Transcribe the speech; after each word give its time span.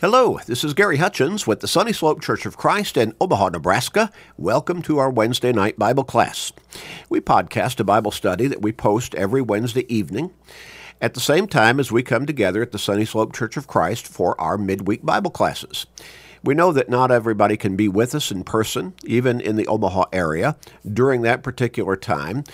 Hello, 0.00 0.38
this 0.46 0.62
is 0.62 0.74
Gary 0.74 0.98
Hutchins 0.98 1.44
with 1.44 1.58
the 1.58 1.66
Sunny 1.66 1.92
Slope 1.92 2.22
Church 2.22 2.46
of 2.46 2.56
Christ 2.56 2.96
in 2.96 3.16
Omaha, 3.20 3.48
Nebraska. 3.48 4.12
Welcome 4.36 4.80
to 4.82 4.98
our 4.98 5.10
Wednesday 5.10 5.50
night 5.50 5.76
Bible 5.76 6.04
class. 6.04 6.52
We 7.08 7.18
podcast 7.18 7.80
a 7.80 7.84
Bible 7.84 8.12
study 8.12 8.46
that 8.46 8.62
we 8.62 8.70
post 8.70 9.16
every 9.16 9.42
Wednesday 9.42 9.92
evening 9.92 10.30
at 11.00 11.14
the 11.14 11.20
same 11.20 11.48
time 11.48 11.80
as 11.80 11.90
we 11.90 12.04
come 12.04 12.26
together 12.26 12.62
at 12.62 12.70
the 12.70 12.78
Sunny 12.78 13.04
Slope 13.04 13.34
Church 13.34 13.56
of 13.56 13.66
Christ 13.66 14.06
for 14.06 14.40
our 14.40 14.56
midweek 14.56 15.04
Bible 15.04 15.32
classes. 15.32 15.86
We 16.44 16.54
know 16.54 16.70
that 16.70 16.88
not 16.88 17.10
everybody 17.10 17.56
can 17.56 17.74
be 17.74 17.88
with 17.88 18.14
us 18.14 18.30
in 18.30 18.44
person, 18.44 18.94
even 19.02 19.40
in 19.40 19.56
the 19.56 19.66
Omaha 19.66 20.04
area, 20.12 20.56
during 20.90 21.22
that 21.22 21.42
particular 21.42 21.96
time. 21.96 22.44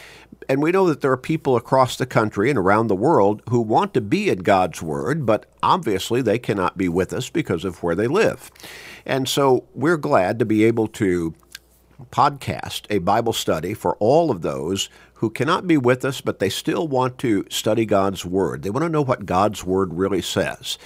And 0.49 0.63
we 0.63 0.73
know 0.73 0.87
that 0.89 1.01
there 1.01 1.13
are 1.13 1.17
people 1.17 1.57
across 1.57 1.97
the 1.97 2.07
country 2.07 2.51
and 2.51 2.59
around 2.59 2.87
the 2.87 2.97
world 2.97 3.43
who 3.49 3.61
want 3.61 3.95
to 3.95 4.01
be 4.01 4.29
in 4.29 4.39
God's 4.39 4.83
Word, 4.83 5.27
but 5.27 5.47
obviously 5.63 6.23
they 6.23 6.39
cannot 6.39 6.79
be 6.79 6.89
with 6.89 7.13
us 7.13 7.31
because 7.31 7.65
of 7.65 7.83
where 7.83 7.95
they 7.95 8.07
live. 8.07 8.51
And 9.07 9.29
so 9.29 9.65
we're 9.75 9.97
glad 9.97 10.39
to 10.39 10.45
be 10.45 10.65
able 10.65 10.89
to 10.89 11.35
podcast 12.11 12.87
a 12.91 12.99
Bible 12.99 13.33
study 13.33 13.75
for 13.75 13.97
all 13.97 14.31
of 14.31 14.43
those 14.43 14.89
who 15.15 15.31
cannot 15.31 15.67
be 15.67 15.77
with 15.77 16.05
us, 16.05 16.21
but 16.21 16.39
they 16.39 16.49
still 16.49 16.87
want 16.89 17.19
to 17.19 17.47
study 17.49 17.87
God's 17.87 18.25
Word. 18.25 18.63
They 18.63 18.71
want 18.71 18.85
to 18.85 18.89
know 18.89 19.03
what 19.03 19.27
God's 19.27 19.65
Word 19.65 19.95
really 19.95 20.23
says. 20.23 20.79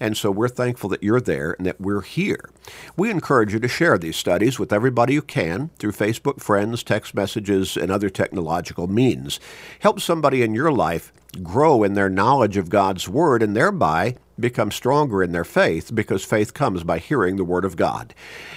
And 0.00 0.16
so 0.16 0.30
we're 0.30 0.48
thankful 0.48 0.90
that 0.90 1.02
you're 1.02 1.20
there 1.20 1.54
and 1.58 1.66
that 1.66 1.80
we're 1.80 2.02
here. 2.02 2.50
We 2.96 3.10
encourage 3.10 3.52
you 3.52 3.60
to 3.60 3.68
share 3.68 3.98
these 3.98 4.16
studies 4.16 4.58
with 4.58 4.72
everybody 4.72 5.14
you 5.14 5.22
can 5.22 5.70
through 5.78 5.92
Facebook 5.92 6.40
friends, 6.40 6.82
text 6.82 7.14
messages, 7.14 7.76
and 7.76 7.90
other 7.90 8.10
technological 8.10 8.86
means. 8.86 9.40
Help 9.80 10.00
somebody 10.00 10.42
in 10.42 10.54
your 10.54 10.72
life 10.72 11.12
grow 11.42 11.82
in 11.82 11.94
their 11.94 12.08
knowledge 12.08 12.56
of 12.56 12.70
God's 12.70 13.08
Word 13.08 13.42
and 13.42 13.56
thereby 13.56 14.16
become 14.38 14.70
stronger 14.70 15.22
in 15.22 15.32
their 15.32 15.44
faith 15.44 15.94
because 15.94 16.24
faith 16.24 16.54
comes 16.54 16.84
by 16.84 16.98
hearing 16.98 17.36
the 17.36 17.44
Word 17.44 17.64
of 17.64 17.76
God. 17.76 18.14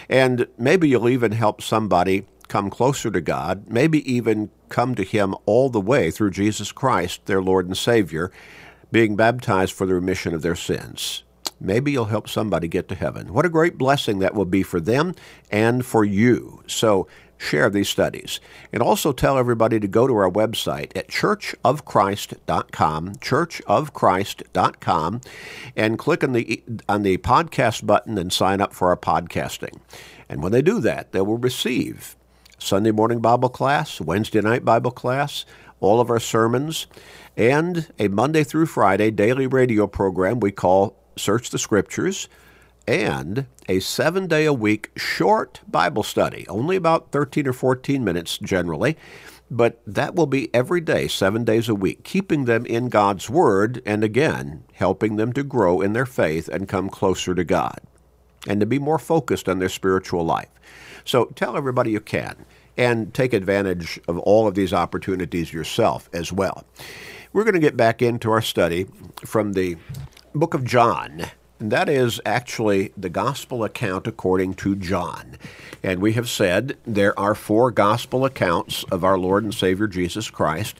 And 0.10 0.48
maybe 0.58 0.90
you'll 0.90 1.10
even 1.10 1.32
help 1.32 1.62
somebody 1.62 2.26
come 2.48 2.70
closer 2.70 3.12
to 3.12 3.22
God, 3.22 3.70
maybe 3.70 4.12
even 4.12 4.50
come 4.70 4.96
to 4.96 5.04
Him 5.04 5.36
all 5.46 5.70
the 5.70 5.80
way 5.80 6.12
through 6.12 6.32
Jesus 6.32 6.72
Christ, 6.72 7.26
their 7.26 7.42
Lord 7.42 7.68
and 7.68 7.78
Savior, 7.78 8.32
being 8.92 9.16
baptized 9.16 9.74
for 9.74 9.86
the 9.86 9.94
remission 9.94 10.34
of 10.34 10.42
their 10.42 10.56
sins. 10.56 11.24
Maybe 11.60 11.92
you'll 11.92 12.06
help 12.06 12.30
somebody 12.30 12.68
get 12.68 12.88
to 12.90 12.96
heaven. 12.96 13.34
What 13.34 13.46
a 13.46 13.50
great 13.50 13.78
blessing 13.78 14.20
that 14.20 14.34
will 14.34 14.46
be 14.46 14.64
for 14.64 14.80
them 14.80 15.16
and 15.52 15.86
for 15.86 16.06
you. 16.06 16.64
So 16.68 17.08
share 17.40 17.70
these 17.70 17.90
studies. 17.90 18.40
And 18.72 18.84
also 18.84 19.12
tell 19.12 19.38
everybody 19.38 19.80
to 19.80 19.88
go 19.88 20.06
to 20.06 20.16
our 20.16 20.30
website 20.30 20.96
at 20.96 21.08
churchofchrist.com, 21.08 23.16
churchofchrist.com, 23.16 25.22
and 25.76 25.98
click 25.98 26.24
on 26.24 26.34
the, 26.34 26.62
on 26.88 27.02
the 27.04 27.18
podcast 27.18 27.88
button 27.88 28.18
and 28.18 28.32
sign 28.32 28.62
up 28.62 28.74
for 28.74 28.90
our 28.90 28.98
podcasting. 28.98 29.80
And 30.28 30.44
when 30.44 30.52
they 30.52 30.62
do 30.62 30.80
that, 30.82 31.12
they 31.12 31.22
will 31.22 31.38
receive 31.38 32.16
Sunday 32.60 32.92
morning 32.92 33.22
Bible 33.22 33.50
class, 33.50 34.02
Wednesday 34.02 34.42
night 34.42 34.66
Bible 34.66 34.92
class, 34.92 35.46
all 35.80 36.02
of 36.02 36.10
our 36.10 36.20
sermons, 36.20 36.88
and 37.38 37.88
a 37.98 38.10
Monday 38.10 38.44
through 38.44 38.66
Friday 38.66 39.12
daily 39.12 39.48
radio 39.48 39.88
program 39.88 40.42
we 40.42 40.52
call 40.52 40.99
Search 41.20 41.50
the 41.50 41.60
Scriptures, 41.60 42.28
and 42.88 43.46
a 43.68 43.80
seven 43.80 44.26
day 44.26 44.46
a 44.46 44.54
week 44.54 44.90
short 44.98 45.62
Bible 45.68 46.04
study, 46.04 46.48
only 46.48 46.76
about 46.76 47.12
13 47.12 47.48
or 47.48 47.54
14 47.54 48.04
minutes 48.04 48.38
generally. 48.40 48.98
But 49.52 49.82
that 49.86 50.16
will 50.16 50.28
be 50.28 50.54
every 50.54 50.82
day, 50.82 51.08
seven 51.08 51.44
days 51.44 51.70
a 51.70 51.76
week, 51.76 52.04
keeping 52.04 52.46
them 52.46 52.66
in 52.66 52.90
God's 52.90 53.30
Word 53.30 53.82
and 53.86 54.04
again, 54.04 54.64
helping 54.74 55.16
them 55.16 55.34
to 55.34 55.44
grow 55.44 55.82
in 55.82 55.94
their 55.94 56.06
faith 56.06 56.48
and 56.48 56.68
come 56.68 56.90
closer 56.90 57.34
to 57.34 57.44
God 57.44 57.80
and 58.48 58.60
to 58.60 58.66
be 58.66 58.80
more 58.80 59.00
focused 59.00 59.50
on 59.50 59.60
their 59.60 59.70
spiritual 59.70 60.24
life. 60.24 60.50
So 61.04 61.26
tell 61.26 61.58
everybody 61.58 61.92
you 61.92 62.00
can 62.00 62.46
and 62.78 63.14
take 63.14 63.34
advantage 63.34 64.00
of 64.08 64.18
all 64.20 64.48
of 64.48 64.56
these 64.56 64.74
opportunities 64.74 65.52
yourself 65.52 66.10
as 66.14 66.32
well. 66.32 66.64
We're 67.34 67.44
going 67.44 67.56
to 67.56 67.60
get 67.60 67.78
back 67.78 68.02
into 68.02 68.32
our 68.32 68.42
study 68.42 68.88
from 69.26 69.54
the 69.54 69.78
book 70.34 70.54
of 70.54 70.64
John. 70.64 71.26
And 71.60 71.72
that 71.72 71.90
is 71.90 72.22
actually 72.26 72.94
the 72.96 73.10
gospel 73.10 73.64
account 73.64 74.08
according 74.08 74.54
to 74.56 74.76
John. 74.76 75.38
And 75.84 76.02
we 76.02 76.14
have 76.14 76.30
said 76.30 76.78
there 76.86 77.18
are 77.20 77.36
four 77.36 77.70
gospel 77.72 78.24
accounts 78.24 78.84
of 78.86 79.04
our 79.04 79.18
Lord 79.18 79.44
and 79.44 79.54
Savior 79.54 79.88
Jesus 79.88 80.30
Christ, 80.30 80.80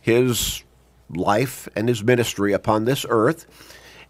his 0.00 0.62
life 1.08 1.68
and 1.74 1.88
his 1.88 2.04
ministry 2.04 2.52
upon 2.52 2.84
this 2.84 3.06
earth, 3.08 3.46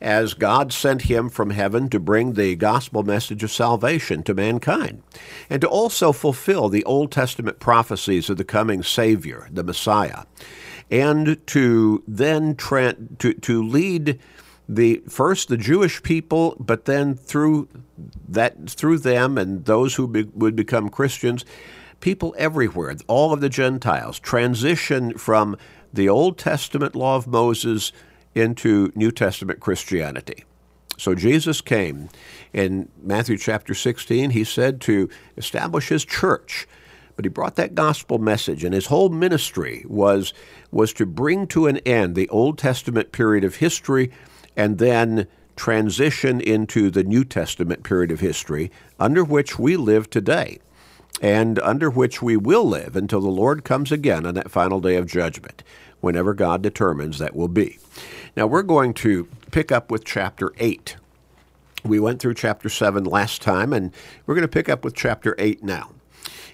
as 0.00 0.34
God 0.34 0.72
sent 0.72 1.02
him 1.02 1.28
from 1.28 1.50
heaven 1.50 1.88
to 1.90 2.00
bring 2.00 2.34
the 2.34 2.56
gospel 2.56 3.02
message 3.02 3.42
of 3.42 3.50
salvation 3.50 4.22
to 4.24 4.34
mankind, 4.34 5.02
and 5.50 5.60
to 5.60 5.68
also 5.68 6.12
fulfill 6.12 6.68
the 6.68 6.84
Old 6.84 7.10
Testament 7.10 7.58
prophecies 7.58 8.30
of 8.30 8.36
the 8.36 8.44
coming 8.44 8.82
Savior, 8.82 9.48
the 9.50 9.64
Messiah, 9.64 10.24
and 10.90 11.44
to 11.48 12.02
then 12.06 12.54
tra- 12.54 12.96
to, 13.18 13.34
to 13.34 13.62
lead 13.62 14.18
the 14.68 15.02
first 15.08 15.48
the 15.48 15.56
Jewish 15.56 16.02
people, 16.02 16.56
but 16.60 16.84
then 16.84 17.14
through 17.14 17.68
that 18.28 18.68
through 18.68 18.98
them 18.98 19.38
and 19.38 19.64
those 19.64 19.94
who 19.94 20.06
be, 20.06 20.24
would 20.34 20.54
become 20.54 20.88
Christians, 20.90 21.44
people 22.00 22.34
everywhere, 22.38 22.94
all 23.06 23.32
of 23.32 23.40
the 23.40 23.48
Gentiles, 23.48 24.18
transition 24.18 25.16
from 25.16 25.56
the 25.92 26.08
Old 26.08 26.36
Testament 26.36 26.94
law 26.94 27.16
of 27.16 27.26
Moses 27.26 27.92
into 28.34 28.92
New 28.94 29.10
Testament 29.10 29.60
Christianity. 29.60 30.44
So 30.98 31.14
Jesus 31.14 31.60
came 31.60 32.08
in 32.52 32.88
Matthew 33.02 33.38
chapter 33.38 33.72
16, 33.72 34.30
he 34.30 34.44
said 34.44 34.80
to 34.82 35.08
establish 35.36 35.88
his 35.88 36.04
church. 36.04 36.66
But 37.16 37.24
he 37.24 37.30
brought 37.30 37.56
that 37.56 37.74
gospel 37.74 38.18
message, 38.18 38.62
and 38.62 38.72
his 38.72 38.86
whole 38.86 39.08
ministry 39.08 39.84
was, 39.88 40.32
was 40.70 40.92
to 40.94 41.06
bring 41.06 41.48
to 41.48 41.66
an 41.66 41.78
end 41.78 42.14
the 42.14 42.28
Old 42.28 42.58
Testament 42.58 43.10
period 43.10 43.42
of 43.42 43.56
history 43.56 44.12
and 44.58 44.78
then 44.78 45.28
transition 45.56 46.40
into 46.40 46.90
the 46.90 47.04
New 47.04 47.24
Testament 47.24 47.84
period 47.84 48.10
of 48.10 48.20
history 48.20 48.70
under 48.98 49.24
which 49.24 49.58
we 49.58 49.76
live 49.76 50.10
today 50.10 50.58
and 51.22 51.58
under 51.60 51.88
which 51.88 52.20
we 52.20 52.36
will 52.36 52.64
live 52.64 52.96
until 52.96 53.20
the 53.20 53.28
Lord 53.28 53.64
comes 53.64 53.90
again 53.90 54.26
on 54.26 54.34
that 54.34 54.50
final 54.50 54.80
day 54.80 54.96
of 54.96 55.06
judgment, 55.06 55.62
whenever 56.00 56.34
God 56.34 56.60
determines 56.60 57.18
that 57.18 57.34
will 57.34 57.48
be. 57.48 57.78
Now, 58.36 58.46
we're 58.46 58.62
going 58.62 58.94
to 58.94 59.28
pick 59.50 59.72
up 59.72 59.90
with 59.90 60.04
chapter 60.04 60.52
8. 60.58 60.96
We 61.84 61.98
went 61.98 62.20
through 62.20 62.34
chapter 62.34 62.68
7 62.68 63.04
last 63.04 63.42
time, 63.42 63.72
and 63.72 63.92
we're 64.26 64.34
going 64.34 64.42
to 64.42 64.48
pick 64.48 64.68
up 64.68 64.84
with 64.84 64.94
chapter 64.94 65.34
8 65.38 65.62
now. 65.62 65.90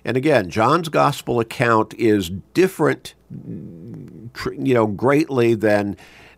And 0.05 0.17
again, 0.17 0.51
John's 0.51 0.89
gospel 0.89 1.41
account 1.41 1.95
is 1.95 2.31
different, 2.53 3.15
you 3.31 4.31
know, 4.75 4.87
greatly 4.87 5.55
than 5.55 5.97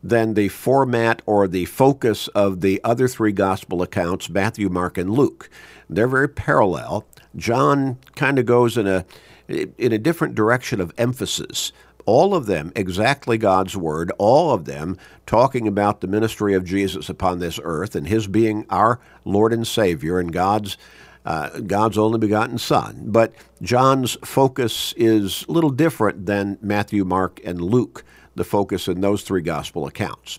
than 0.08 0.34
the 0.34 0.48
format 0.48 1.22
or 1.26 1.48
the 1.48 1.64
focus 1.66 2.28
of 2.28 2.60
the 2.60 2.80
other 2.84 3.08
three 3.08 3.32
gospel 3.32 3.82
accounts, 3.82 4.28
Matthew, 4.28 4.68
Mark, 4.68 4.98
and 4.98 5.10
Luke. 5.10 5.50
They're 5.88 6.08
very 6.08 6.28
parallel. 6.28 7.06
John 7.36 7.98
kind 8.14 8.38
of 8.38 8.46
goes 8.46 8.76
in 8.76 8.86
a 8.86 9.04
in 9.48 9.92
a 9.92 9.98
different 9.98 10.34
direction 10.34 10.80
of 10.80 10.92
emphasis. 10.98 11.72
All 12.04 12.34
of 12.34 12.46
them 12.46 12.72
exactly 12.76 13.38
God's 13.38 13.76
word, 13.76 14.12
all 14.18 14.52
of 14.52 14.64
them 14.64 14.96
talking 15.26 15.66
about 15.66 16.00
the 16.00 16.06
ministry 16.06 16.54
of 16.54 16.64
Jesus 16.64 17.08
upon 17.08 17.38
this 17.38 17.58
earth 17.62 17.94
and 17.94 18.06
his 18.08 18.26
being 18.26 18.64
our 18.70 19.00
Lord 19.24 19.52
and 19.52 19.66
Savior 19.66 20.18
and 20.18 20.32
God's 20.32 20.76
uh, 21.24 21.58
God's 21.60 21.98
only 21.98 22.20
begotten 22.20 22.56
Son. 22.56 23.02
But 23.06 23.34
John's 23.60 24.16
focus 24.24 24.94
is 24.96 25.44
a 25.48 25.52
little 25.52 25.70
different 25.70 26.26
than 26.26 26.56
Matthew, 26.62 27.04
Mark, 27.04 27.40
and 27.44 27.60
Luke 27.60 28.04
the 28.36 28.44
focus 28.44 28.86
in 28.86 29.00
those 29.00 29.22
three 29.22 29.42
gospel 29.42 29.86
accounts. 29.86 30.38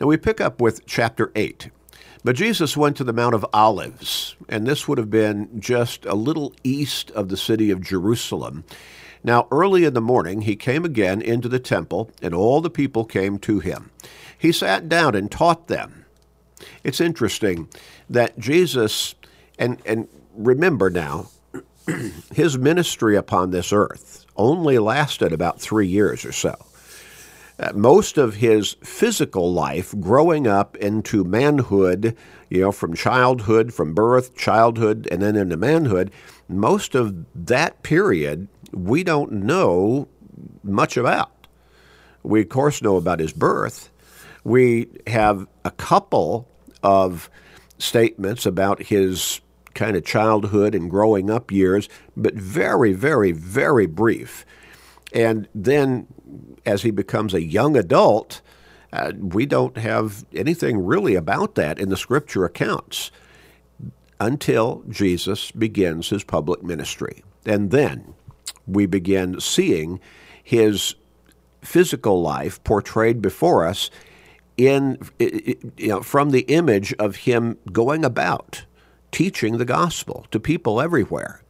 Now 0.00 0.06
we 0.06 0.16
pick 0.16 0.40
up 0.40 0.60
with 0.60 0.84
chapter 0.86 1.32
8. 1.34 1.70
But 2.24 2.36
Jesus 2.36 2.76
went 2.76 2.96
to 2.96 3.04
the 3.04 3.12
Mount 3.12 3.34
of 3.34 3.46
Olives, 3.52 4.34
and 4.48 4.66
this 4.66 4.88
would 4.88 4.98
have 4.98 5.10
been 5.10 5.60
just 5.60 6.04
a 6.04 6.14
little 6.14 6.52
east 6.64 7.12
of 7.12 7.28
the 7.28 7.36
city 7.36 7.70
of 7.70 7.80
Jerusalem. 7.80 8.64
Now, 9.22 9.46
early 9.50 9.84
in 9.84 9.94
the 9.94 10.00
morning, 10.00 10.42
he 10.42 10.56
came 10.56 10.84
again 10.84 11.22
into 11.22 11.48
the 11.48 11.60
temple, 11.60 12.10
and 12.20 12.34
all 12.34 12.60
the 12.60 12.70
people 12.70 13.04
came 13.04 13.38
to 13.38 13.60
him. 13.60 13.90
He 14.36 14.52
sat 14.52 14.88
down 14.88 15.14
and 15.14 15.30
taught 15.30 15.68
them. 15.68 16.06
It's 16.82 17.00
interesting 17.00 17.68
that 18.10 18.38
Jesus, 18.38 19.14
and, 19.58 19.80
and 19.86 20.08
remember 20.34 20.90
now, 20.90 21.28
his 22.32 22.58
ministry 22.58 23.16
upon 23.16 23.50
this 23.50 23.72
earth 23.72 24.26
only 24.36 24.78
lasted 24.78 25.32
about 25.32 25.60
three 25.60 25.86
years 25.86 26.24
or 26.24 26.32
so. 26.32 26.54
Uh, 27.58 27.72
most 27.74 28.18
of 28.18 28.36
his 28.36 28.76
physical 28.84 29.52
life 29.52 29.92
growing 29.98 30.46
up 30.46 30.76
into 30.76 31.24
manhood, 31.24 32.16
you 32.50 32.60
know, 32.60 32.70
from 32.70 32.94
childhood, 32.94 33.74
from 33.74 33.94
birth, 33.94 34.36
childhood, 34.36 35.08
and 35.10 35.20
then 35.22 35.34
into 35.34 35.56
manhood, 35.56 36.12
most 36.48 36.94
of 36.94 37.24
that 37.34 37.82
period 37.82 38.46
we 38.72 39.02
don't 39.02 39.32
know 39.32 40.06
much 40.62 40.96
about. 40.96 41.48
We, 42.22 42.42
of 42.42 42.48
course, 42.48 42.80
know 42.80 42.96
about 42.96 43.20
his 43.20 43.32
birth. 43.32 43.90
We 44.44 44.88
have 45.06 45.46
a 45.64 45.70
couple 45.72 46.48
of 46.82 47.28
statements 47.78 48.46
about 48.46 48.84
his 48.84 49.40
kind 49.74 49.96
of 49.96 50.04
childhood 50.04 50.74
and 50.74 50.90
growing 50.90 51.30
up 51.30 51.50
years, 51.50 51.88
but 52.16 52.34
very, 52.34 52.92
very, 52.92 53.32
very 53.32 53.86
brief. 53.86 54.44
And 55.12 55.48
then 55.54 56.06
as 56.66 56.82
he 56.82 56.90
becomes 56.90 57.34
a 57.34 57.42
young 57.42 57.76
adult, 57.76 58.40
uh, 58.92 59.12
we 59.18 59.46
don't 59.46 59.76
have 59.76 60.24
anything 60.34 60.84
really 60.84 61.14
about 61.14 61.54
that 61.56 61.78
in 61.78 61.88
the 61.88 61.96
scripture 61.96 62.44
accounts 62.44 63.10
until 64.20 64.82
Jesus 64.88 65.50
begins 65.50 66.08
his 66.08 66.24
public 66.24 66.62
ministry. 66.62 67.22
And 67.46 67.70
then 67.70 68.14
we 68.66 68.86
begin 68.86 69.40
seeing 69.40 70.00
his 70.42 70.94
physical 71.62 72.20
life 72.20 72.62
portrayed 72.64 73.20
before 73.20 73.66
us 73.66 73.90
in 74.56 74.98
you 75.18 75.88
know 75.88 76.02
from 76.02 76.30
the 76.30 76.40
image 76.42 76.92
of 76.94 77.16
him 77.16 77.56
going 77.72 78.04
about 78.04 78.64
teaching 79.12 79.58
the 79.58 79.64
gospel 79.64 80.26
to 80.30 80.40
people 80.40 80.80
everywhere. 80.80 81.42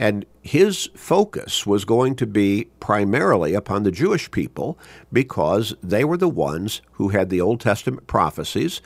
And 0.00 0.24
his 0.40 0.88
focus 0.96 1.66
was 1.66 1.84
going 1.84 2.16
to 2.16 2.26
be 2.26 2.68
primarily 2.80 3.52
upon 3.52 3.82
the 3.82 3.90
Jewish 3.90 4.30
people 4.30 4.78
because 5.12 5.74
they 5.82 6.04
were 6.04 6.16
the 6.16 6.26
ones 6.26 6.80
who 6.92 7.10
had 7.10 7.28
the 7.28 7.42
Old 7.42 7.60
Testament 7.60 8.06
prophecies, 8.06 8.80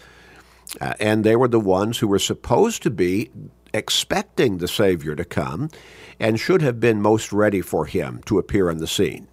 uh, 0.80 0.94
and 0.98 1.22
they 1.22 1.36
were 1.36 1.46
the 1.46 1.60
ones 1.60 1.98
who 1.98 2.08
were 2.08 2.18
supposed 2.18 2.82
to 2.82 2.90
be 2.90 3.30
expecting 3.72 4.58
the 4.58 4.66
Savior 4.66 5.14
to 5.14 5.24
come 5.24 5.70
and 6.18 6.40
should 6.40 6.62
have 6.62 6.80
been 6.80 7.00
most 7.00 7.32
ready 7.32 7.60
for 7.60 7.86
him 7.86 8.20
to 8.26 8.38
appear 8.38 8.68
on 8.68 8.78
the 8.78 8.88
scene. 8.88 9.28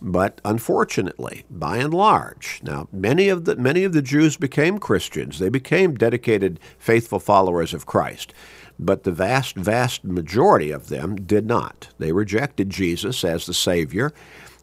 But 0.00 0.40
unfortunately, 0.42 1.44
by 1.50 1.76
and 1.78 1.92
large, 1.92 2.60
now 2.62 2.88
many 2.92 3.28
of 3.28 3.44
the 3.44 3.56
many 3.56 3.84
of 3.84 3.92
the 3.92 4.02
Jews 4.02 4.36
became 4.36 4.78
Christians. 4.78 5.38
They 5.38 5.48
became 5.48 5.94
dedicated, 5.94 6.60
faithful 6.78 7.20
followers 7.20 7.72
of 7.72 7.86
Christ. 7.86 8.34
But 8.78 9.04
the 9.04 9.12
vast, 9.12 9.56
vast 9.56 10.04
majority 10.04 10.70
of 10.70 10.88
them 10.88 11.16
did 11.16 11.46
not. 11.46 11.88
They 11.98 12.12
rejected 12.12 12.70
Jesus 12.70 13.24
as 13.24 13.46
the 13.46 13.54
Savior, 13.54 14.12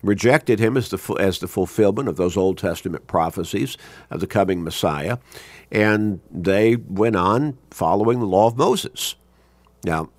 rejected 0.03 0.59
him 0.59 0.75
as 0.75 0.89
the 0.89 1.15
as 1.19 1.39
the 1.39 1.47
fulfillment 1.47 2.09
of 2.09 2.17
those 2.17 2.35
Old 2.35 2.57
Testament 2.57 3.07
prophecies 3.07 3.77
of 4.09 4.19
the 4.19 4.27
coming 4.27 4.63
Messiah, 4.63 5.17
and 5.71 6.19
they 6.29 6.75
went 6.75 7.15
on 7.15 7.57
following 7.69 8.19
the 8.19 8.25
law 8.25 8.47
of 8.47 8.57
Moses. 8.57 9.15
Now, 9.83 10.09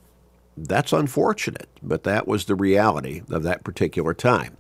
that's 0.57 0.93
unfortunate, 0.93 1.69
but 1.83 2.05
that 2.05 2.27
was 2.27 2.45
the 2.45 2.55
reality 2.55 3.23
of 3.31 3.43
that 3.43 3.65
particular 3.65 4.15
time. 4.15 4.57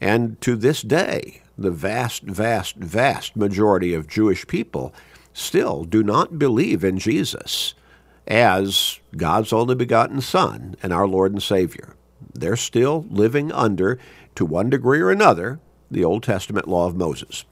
And 0.00 0.40
to 0.42 0.56
this 0.56 0.82
day, 0.82 1.42
the 1.56 1.70
vast, 1.70 2.22
vast, 2.22 2.76
vast 2.76 3.36
majority 3.36 3.94
of 3.94 4.06
Jewish 4.06 4.46
people 4.46 4.94
still 5.32 5.84
do 5.84 6.02
not 6.02 6.38
believe 6.38 6.84
in 6.84 6.98
Jesus 6.98 7.74
as 8.26 9.00
God's 9.16 9.52
only 9.52 9.74
begotten 9.74 10.20
Son 10.20 10.76
and 10.82 10.92
our 10.92 11.06
Lord 11.06 11.32
and 11.32 11.42
Savior. 11.42 11.94
They're 12.32 12.56
still 12.56 13.06
living 13.08 13.52
under, 13.52 13.98
to 14.34 14.44
one 14.44 14.70
degree 14.70 15.00
or 15.00 15.10
another, 15.10 15.60
the 15.90 16.04
Old 16.04 16.22
Testament 16.22 16.68
law 16.68 16.86
of 16.86 16.96
Moses. 16.96 17.44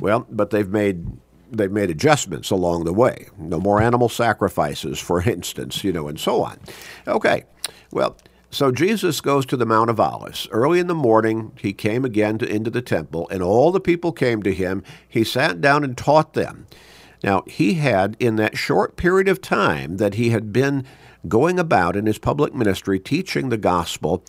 Well, 0.00 0.26
but 0.30 0.50
they've 0.50 0.68
made 0.68 1.06
they've 1.50 1.70
made 1.70 1.90
adjustments 1.90 2.50
along 2.50 2.84
the 2.84 2.92
way. 2.92 3.28
No 3.38 3.60
more 3.60 3.80
animal 3.80 4.08
sacrifices, 4.08 4.98
for 4.98 5.22
instance, 5.28 5.84
you 5.84 5.92
know, 5.92 6.08
and 6.08 6.18
so 6.18 6.42
on. 6.42 6.58
Okay, 7.06 7.44
well, 7.92 8.16
so 8.50 8.72
Jesus 8.72 9.20
goes 9.20 9.46
to 9.46 9.56
the 9.56 9.66
Mount 9.66 9.90
of 9.90 10.00
Olives. 10.00 10.48
Early 10.50 10.78
in 10.80 10.86
the 10.86 10.94
morning, 10.94 11.52
he 11.60 11.72
came 11.72 12.04
again 12.04 12.38
to, 12.38 12.48
into 12.48 12.70
the 12.70 12.82
temple, 12.82 13.28
and 13.30 13.42
all 13.42 13.70
the 13.70 13.80
people 13.80 14.12
came 14.12 14.42
to 14.42 14.52
him. 14.52 14.82
He 15.08 15.24
sat 15.24 15.60
down 15.60 15.84
and 15.84 15.96
taught 15.96 16.34
them. 16.34 16.66
Now, 17.22 17.42
he 17.46 17.74
had, 17.74 18.16
in 18.20 18.36
that 18.36 18.58
short 18.58 18.96
period 18.96 19.28
of 19.28 19.40
time 19.40 19.96
that 19.96 20.14
he 20.14 20.30
had 20.30 20.52
been 20.52 20.84
going 21.28 21.58
about 21.58 21.96
in 21.96 22.06
his 22.06 22.18
public 22.18 22.54
ministry, 22.54 22.98
teaching 22.98 23.48
the 23.48 23.56
gospel, 23.56 24.24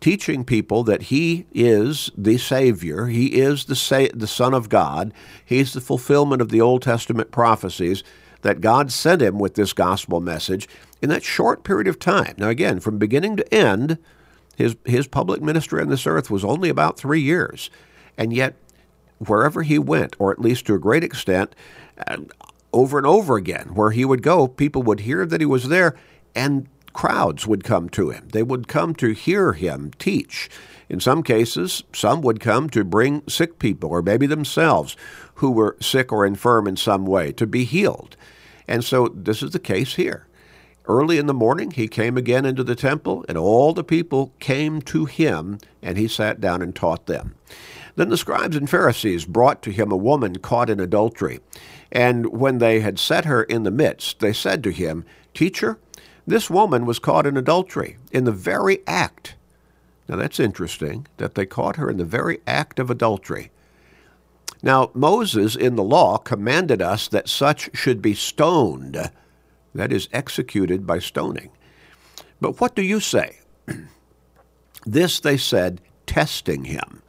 teaching 0.00 0.44
people 0.44 0.84
that 0.84 1.04
he 1.04 1.46
is 1.52 2.10
the 2.16 2.38
Savior, 2.38 3.06
he 3.06 3.40
is 3.40 3.64
the, 3.64 3.74
sa- 3.74 4.06
the 4.14 4.26
Son 4.26 4.54
of 4.54 4.68
God, 4.68 5.12
he's 5.44 5.72
the 5.72 5.80
fulfillment 5.80 6.40
of 6.40 6.50
the 6.50 6.60
Old 6.60 6.82
Testament 6.82 7.30
prophecies, 7.30 8.04
that 8.42 8.60
God 8.60 8.92
sent 8.92 9.20
him 9.20 9.38
with 9.38 9.54
this 9.54 9.72
gospel 9.72 10.20
message 10.20 10.68
in 11.02 11.08
that 11.08 11.24
short 11.24 11.64
period 11.64 11.88
of 11.88 11.98
time. 11.98 12.34
Now, 12.38 12.48
again, 12.48 12.78
from 12.78 12.98
beginning 12.98 13.36
to 13.36 13.54
end, 13.54 13.98
his, 14.56 14.76
his 14.84 15.08
public 15.08 15.42
ministry 15.42 15.80
on 15.80 15.88
this 15.88 16.06
earth 16.06 16.30
was 16.30 16.44
only 16.44 16.68
about 16.68 16.98
three 16.98 17.20
years. 17.20 17.70
And 18.16 18.32
yet, 18.32 18.54
wherever 19.18 19.62
he 19.62 19.78
went, 19.78 20.14
or 20.18 20.30
at 20.30 20.40
least 20.40 20.66
to 20.66 20.74
a 20.74 20.78
great 20.80 21.04
extent, 21.04 21.54
uh, 22.06 22.18
over 22.72 22.98
and 22.98 23.06
over 23.06 23.36
again, 23.36 23.70
where 23.74 23.90
he 23.90 24.04
would 24.04 24.22
go, 24.22 24.46
people 24.46 24.82
would 24.82 25.00
hear 25.00 25.24
that 25.26 25.40
he 25.40 25.46
was 25.46 25.68
there, 25.68 25.96
and 26.34 26.68
crowds 26.92 27.46
would 27.46 27.64
come 27.64 27.88
to 27.88 28.10
him. 28.10 28.28
They 28.32 28.42
would 28.42 28.68
come 28.68 28.94
to 28.96 29.12
hear 29.12 29.52
him 29.52 29.92
teach. 29.98 30.50
In 30.88 31.00
some 31.00 31.22
cases, 31.22 31.82
some 31.92 32.22
would 32.22 32.40
come 32.40 32.68
to 32.70 32.84
bring 32.84 33.22
sick 33.28 33.58
people, 33.58 33.90
or 33.90 34.02
maybe 34.02 34.26
themselves, 34.26 34.96
who 35.34 35.50
were 35.50 35.76
sick 35.80 36.12
or 36.12 36.26
infirm 36.26 36.66
in 36.66 36.76
some 36.76 37.06
way, 37.06 37.32
to 37.32 37.46
be 37.46 37.64
healed. 37.64 38.16
And 38.66 38.84
so 38.84 39.08
this 39.08 39.42
is 39.42 39.52
the 39.52 39.58
case 39.58 39.94
here. 39.94 40.26
Early 40.86 41.18
in 41.18 41.26
the 41.26 41.34
morning, 41.34 41.70
he 41.70 41.86
came 41.86 42.16
again 42.16 42.46
into 42.46 42.64
the 42.64 42.74
temple, 42.74 43.24
and 43.28 43.36
all 43.36 43.74
the 43.74 43.84
people 43.84 44.32
came 44.38 44.80
to 44.82 45.04
him, 45.04 45.58
and 45.82 45.98
he 45.98 46.08
sat 46.08 46.40
down 46.40 46.62
and 46.62 46.74
taught 46.74 47.06
them. 47.06 47.34
Then 47.96 48.08
the 48.08 48.16
scribes 48.16 48.56
and 48.56 48.70
Pharisees 48.70 49.24
brought 49.24 49.60
to 49.62 49.70
him 49.70 49.92
a 49.92 49.96
woman 49.96 50.38
caught 50.38 50.70
in 50.70 50.80
adultery. 50.80 51.40
And 51.90 52.26
when 52.26 52.58
they 52.58 52.80
had 52.80 52.98
set 52.98 53.24
her 53.24 53.42
in 53.42 53.62
the 53.62 53.70
midst, 53.70 54.20
they 54.20 54.32
said 54.32 54.62
to 54.64 54.70
him, 54.70 55.04
Teacher, 55.34 55.78
this 56.26 56.50
woman 56.50 56.84
was 56.84 56.98
caught 56.98 57.26
in 57.26 57.36
adultery, 57.36 57.96
in 58.12 58.24
the 58.24 58.32
very 58.32 58.80
act. 58.86 59.34
Now 60.08 60.16
that's 60.16 60.40
interesting, 60.40 61.06
that 61.16 61.34
they 61.34 61.46
caught 61.46 61.76
her 61.76 61.90
in 61.90 61.96
the 61.96 62.04
very 62.04 62.40
act 62.46 62.78
of 62.78 62.90
adultery. 62.90 63.50
Now, 64.62 64.90
Moses 64.92 65.54
in 65.54 65.76
the 65.76 65.84
law 65.84 66.18
commanded 66.18 66.82
us 66.82 67.06
that 67.08 67.28
such 67.28 67.70
should 67.74 68.02
be 68.02 68.14
stoned 68.14 69.10
that 69.74 69.92
is 69.92 70.08
executed 70.12 70.86
by 70.86 70.98
stoning. 70.98 71.50
But 72.40 72.60
what 72.60 72.74
do 72.74 72.82
you 72.82 73.00
say? 73.00 73.38
this 74.86 75.20
they 75.20 75.36
said, 75.36 75.80
testing 76.06 76.64
him, 76.64 77.02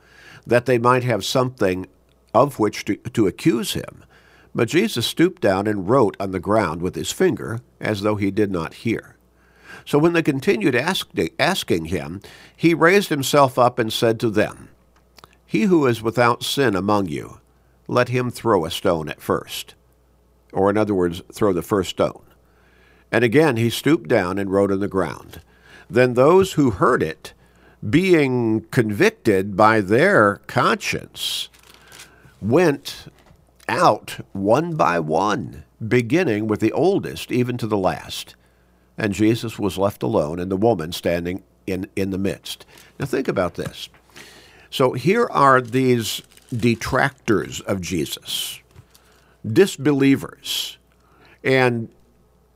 that 0.46 0.66
they 0.66 0.78
might 0.78 1.04
have 1.04 1.26
something 1.26 1.88
of 2.34 2.60
which 2.60 2.86
to, 2.86 2.96
to 2.98 3.28
accuse 3.28 3.74
him. 3.74 4.04
But 4.54 4.70
Jesus 4.70 5.06
stooped 5.06 5.42
down 5.42 5.68
and 5.68 5.90
wrote 5.90 6.18
on 6.20 6.32
the 6.32 6.40
ground 6.40 6.82
with 6.82 6.96
his 6.96 7.12
finger, 7.12 7.62
as 7.80 8.02
though 8.02 8.16
he 8.16 8.32
did 8.32 8.52
not 8.52 8.74
hear. 8.76 9.16
So 9.86 9.98
when 9.98 10.14
they 10.14 10.22
continued 10.22 10.76
asking 10.76 11.86
him, 11.86 12.22
he 12.56 12.74
raised 12.74 13.10
himself 13.10 13.58
up 13.58 13.80
and 13.80 13.92
said 13.92 14.20
to 14.20 14.30
them, 14.30 14.70
He 15.46 15.64
who 15.64 15.86
is 15.88 16.02
without 16.02 16.44
sin 16.44 16.76
among 16.76 17.08
you, 17.08 17.40
let 17.88 18.10
him 18.10 18.30
throw 18.30 18.66
a 18.66 18.72
stone 18.72 19.10
at 19.10 19.22
first. 19.22 19.76
Or, 20.52 20.70
in 20.70 20.78
other 20.78 20.94
words, 20.94 21.22
throw 21.32 21.54
the 21.54 21.62
first 21.62 21.92
stone. 21.92 22.24
And 23.12 23.24
again 23.24 23.58
he 23.58 23.70
stooped 23.70 24.08
down 24.08 24.38
and 24.38 24.52
wrote 24.52 24.72
on 24.72 24.80
the 24.80 24.88
ground. 24.88 25.42
Then 25.90 26.14
those 26.14 26.54
who 26.54 26.72
heard 26.72 27.02
it, 27.02 27.34
being 27.88 28.62
convicted 28.72 29.56
by 29.56 29.82
their 29.82 30.42
conscience, 30.48 31.50
went 32.42 33.08
out 33.70 34.20
one 34.34 34.76
by 34.76 35.00
one, 35.00 35.64
beginning 35.86 36.48
with 36.48 36.60
the 36.60 36.74
oldest 36.74 37.32
even 37.32 37.58
to 37.58 37.68
the 37.68 37.78
last. 37.78 38.36
And 38.98 39.14
Jesus 39.14 39.58
was 39.58 39.78
left 39.78 40.04
alone, 40.04 40.40
and 40.40 40.52
the 40.52 40.58
woman 40.58 40.92
standing 40.92 41.44
in, 41.66 41.88
in 41.96 42.10
the 42.10 42.18
midst. 42.18 42.66
Now 43.00 43.06
think 43.06 43.30
about 43.30 43.54
this. 43.54 43.88
So 44.70 44.94
here 44.94 45.28
are 45.32 45.62
these 45.62 46.22
detractors 46.54 47.62
of 47.62 47.80
Jesus, 47.80 48.60
disbelievers, 49.46 50.78
and 51.44 51.90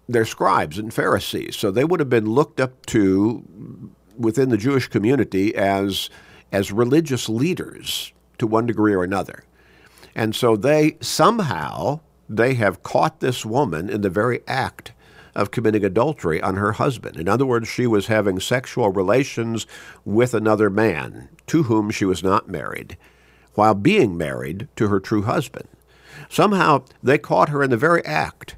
they're 0.10 0.26
scribes 0.26 0.78
and 0.78 0.94
Pharisees, 0.94 1.56
so 1.56 1.72
they 1.72 1.86
would 1.86 2.00
have 2.00 2.10
been 2.10 2.30
looked 2.30 2.60
up 2.60 2.86
to 2.88 3.92
within 4.18 4.50
the 4.50 4.58
Jewish 4.58 4.88
community 4.88 5.56
as 5.56 6.10
as 6.52 6.72
religious 6.72 7.28
leaders 7.30 8.14
to 8.38 8.46
one 8.46 8.68
degree 8.68 8.94
or 8.94 9.04
another. 9.04 9.44
And 10.16 10.36
so 10.36 10.56
they 10.56 10.98
somehow 11.02 12.02
they 12.30 12.54
have 12.56 12.84
caught 12.84 13.20
this 13.20 13.46
woman 13.46 13.90
in 13.90 14.02
the 14.02 14.10
very 14.10 14.42
act 14.48 14.92
of 15.36 15.52
committing 15.52 15.84
adultery 15.84 16.42
on 16.42 16.56
her 16.56 16.74
husband. 16.74 17.18
In 17.18 17.28
other 17.28 17.46
words, 17.46 17.68
she 17.68 17.88
was 17.88 18.08
having 18.08 18.40
sexual 18.40 18.90
relations 18.90 19.66
with 20.06 20.34
another 20.34 20.70
man 20.70 21.30
to 21.48 21.64
whom 21.64 21.90
she 21.90 22.06
was 22.06 22.24
not 22.24 22.48
married, 22.48 22.98
while 23.56 23.74
being 23.74 24.16
married 24.18 24.68
to 24.76 24.88
her 24.90 25.00
true 25.00 25.24
husband. 25.24 25.68
Somehow 26.30 26.84
they 27.02 27.18
caught 27.18 27.50
her 27.50 27.64
in 27.64 27.72
the 27.72 27.78
very 27.78 28.06
act. 28.06 28.56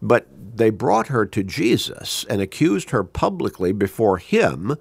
But 0.00 0.28
they 0.56 0.70
brought 0.70 1.08
her 1.08 1.26
to 1.26 1.42
Jesus 1.42 2.24
and 2.28 2.40
accused 2.40 2.90
her 2.90 3.02
publicly 3.02 3.72
before 3.72 4.18
him, 4.18 4.76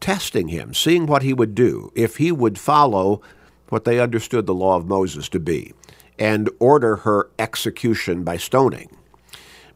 testing 0.00 0.48
him, 0.48 0.72
seeing 0.72 1.06
what 1.06 1.22
he 1.22 1.34
would 1.34 1.54
do 1.54 1.92
if 1.94 2.16
he 2.16 2.32
would 2.32 2.58
follow 2.58 3.20
what 3.68 3.84
they 3.84 4.00
understood 4.00 4.46
the 4.46 4.54
law 4.54 4.76
of 4.76 4.86
Moses 4.86 5.28
to 5.30 5.40
be. 5.40 5.72
and 6.18 6.50
order 6.58 6.96
her 6.96 7.30
execution 7.38 8.24
by 8.24 8.36
stoning. 8.36 8.90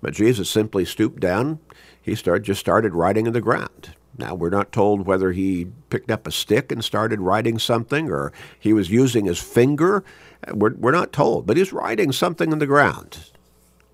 But 0.01 0.15
Jesus 0.15 0.51
simply 0.51 0.85
stooped 0.85 1.21
down. 1.21 1.61
He 2.01 2.15
just 2.17 2.61
started 2.61 2.95
writing 2.95 3.27
in 3.27 3.33
the 3.33 3.41
ground. 3.41 3.95
Now, 4.19 4.35
we're 4.35 4.51
not 4.51 4.73
told 4.73 5.07
whether 5.07 5.33
he 5.33 5.69
picked 5.89 6.11
up 6.11 6.27
a 6.27 6.33
stick 6.33 6.71
and 6.73 6.85
started 6.85 7.21
writing 7.21 7.59
something 7.59 8.11
or 8.11 8.33
he 8.59 8.73
was 8.73 8.91
using 8.91 9.25
his 9.25 9.39
finger. 9.41 10.05
We're, 10.53 10.75
we're 10.75 10.91
not 10.91 11.13
told, 11.13 11.47
but 11.47 11.57
he's 11.57 11.73
writing 11.73 12.13
something 12.13 12.53
in 12.53 12.59
the 12.59 12.67
ground. 12.67 13.31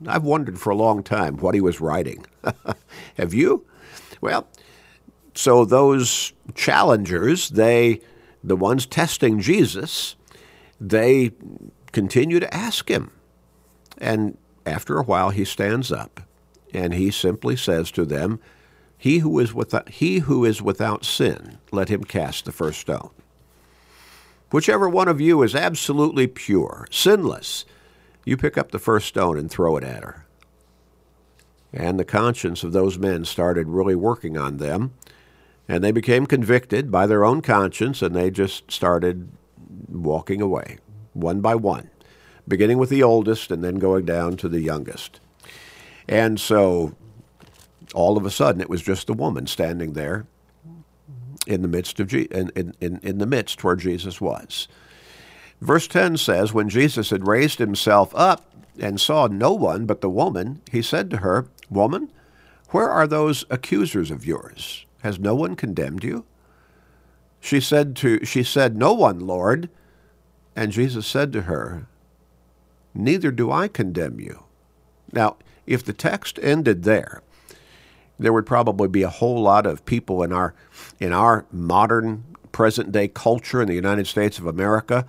I've 0.07 0.25
wondered 0.25 0.59
for 0.59 0.71
a 0.71 0.77
long 0.77 1.03
time 1.03 1.37
what 1.37 1.55
he 1.55 1.61
was 1.61 1.81
writing. 1.81 2.25
Have 3.17 3.35
you? 3.35 3.67
Well, 4.21 4.49
so 5.35 5.65
those 5.65 6.33
challengers, 6.55 7.51
they, 7.51 8.01
the 8.43 8.57
ones 8.57 8.87
testing 8.87 9.41
Jesus, 9.41 10.17
they 10.81 11.33
continue 11.93 12.41
to 12.41 12.55
ask 12.55 12.89
him. 12.91 13.11
And 13.99 14.39
after 14.65 14.99
a 14.99 15.05
while, 15.05 15.31
he 15.31 15.45
stands 15.45 15.91
up 15.91 16.21
and 16.73 16.95
he 16.95 17.11
simply 17.11 17.57
says 17.57 17.91
to 17.93 18.05
them, 18.05 18.41
he 18.97 19.19
who 19.19 19.39
is 19.39 19.55
without, 19.55 19.89
he 19.89 20.19
who 20.21 20.45
is 20.45 20.61
without 20.61 21.05
sin, 21.05 21.59
let 21.71 21.89
him 21.89 22.05
cast 22.05 22.45
the 22.45 22.53
first 22.53 22.81
stone. 22.81 23.11
Whichever 24.51 24.89
one 24.89 25.09
of 25.09 25.21
you 25.21 25.43
is 25.43 25.55
absolutely 25.55 26.27
pure, 26.27 26.87
sinless, 26.91 27.65
you 28.25 28.37
pick 28.37 28.59
up 28.59 28.71
the 28.71 28.79
first 28.79 29.07
stone 29.07 29.39
and 29.39 29.51
throw 29.51 29.77
it 29.77 29.85
at 29.85 30.03
her. 30.03 30.27
And 31.73 31.99
the 31.99 32.05
conscience 32.05 32.65
of 32.65 32.73
those 32.73 32.99
men 32.99 33.25
started 33.25 33.69
really 33.69 33.95
working 33.95 34.37
on 34.37 34.57
them, 34.57 34.95
and 35.69 35.85
they 35.85 35.93
became 35.93 36.27
convicted 36.27 36.91
by 36.91 37.07
their 37.07 37.25
own 37.25 37.43
conscience, 37.43 38.01
and 38.01 38.17
they 38.17 38.31
just 38.31 38.71
started 38.71 39.31
walking 39.89 40.41
away, 40.41 40.79
one 41.13 41.41
by 41.41 41.55
one, 41.55 41.91
beginning 42.47 42.79
with 42.79 42.89
the 42.89 43.03
oldest 43.03 43.51
and 43.51 43.63
then 43.63 43.77
going 43.77 44.05
down 44.05 44.37
to 44.39 44.49
the 44.49 44.61
youngest. 44.61 45.21
And 46.09 46.41
so 46.41 46.95
all 47.95 48.17
of 48.17 48.25
a 48.25 48.31
sudden 48.31 48.61
it 48.61 48.71
was 48.71 48.83
just 48.83 49.07
the 49.07 49.15
woman 49.15 49.47
standing 49.47 49.93
there 49.93 50.27
in 51.47 51.63
the 51.63 51.69
midst 51.69 52.01
of 52.01 52.09
Je- 52.09 52.29
in, 52.31 52.51
in, 52.81 53.01
in 53.03 53.19
the 53.19 53.27
midst 53.27 53.63
where 53.63 53.77
Jesus 53.77 54.21
was. 54.21 54.69
Verse 55.61 55.89
10 55.89 56.17
says, 56.17 56.53
When 56.53 56.69
Jesus 56.69 57.11
had 57.11 57.27
raised 57.27 57.59
himself 57.59 58.15
up 58.15 58.45
and 58.79 59.01
saw 59.01 59.27
no 59.27 59.53
one 59.53 59.87
but 59.87 60.01
the 60.01 60.11
woman, 60.11 60.61
he 60.71 60.83
said 60.83 61.11
to 61.11 61.19
her, 61.19 61.47
Woman, 61.69 62.11
where 62.71 62.89
are 62.89 63.07
those 63.07 63.45
accusers 63.51 64.11
of 64.11 64.27
yours? 64.27 64.87
Has 65.03 65.19
no 65.19 65.35
one 65.35 65.55
condemned 65.55 66.05
you? 66.05 66.25
She 67.41 67.61
said 67.61 67.95
to 67.97 68.25
she 68.25 68.43
said, 68.43 68.77
No 68.77 68.93
one, 68.93 69.21
Lord. 69.21 69.69
And 70.57 70.73
Jesus 70.73 71.07
said 71.07 71.33
to 71.33 71.43
her, 71.43 71.87
Neither 72.95 73.31
do 73.31 73.53
I 73.53 73.69
condemn 73.69 74.19
you. 74.19 74.45
Now, 75.13 75.37
if 75.67 75.85
the 75.85 75.93
text 75.93 76.39
ended 76.43 76.83
there, 76.83 77.23
there 78.19 78.33
would 78.33 78.47
probably 78.47 78.89
be 78.89 79.03
a 79.03 79.09
whole 79.09 79.41
lot 79.41 79.67
of 79.67 79.85
people 79.85 80.23
in 80.23 80.33
our 80.33 80.55
in 80.99 81.13
our 81.13 81.47
modern 81.53 82.25
present 82.51 82.91
day 82.91 83.09
culture 83.09 83.63
in 83.63 83.69
the 83.69 83.75
United 83.75 84.07
States 84.07 84.39
of 84.39 84.47
America 84.47 85.07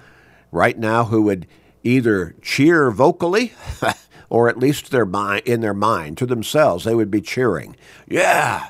right 0.52 0.78
now 0.78 1.06
who 1.06 1.24
would 1.24 1.48
either 1.84 2.36
cheer 2.42 2.92
vocally 2.92 3.54
or 4.30 4.50
at 4.50 4.60
least 4.60 4.92
their 4.92 5.06
mind 5.06 5.42
in 5.46 5.62
their 5.62 5.74
mind 5.74 6.18
to 6.18 6.26
themselves 6.26 6.84
they 6.84 6.94
would 6.94 7.10
be 7.10 7.22
cheering 7.22 7.76
yeah 8.08 8.70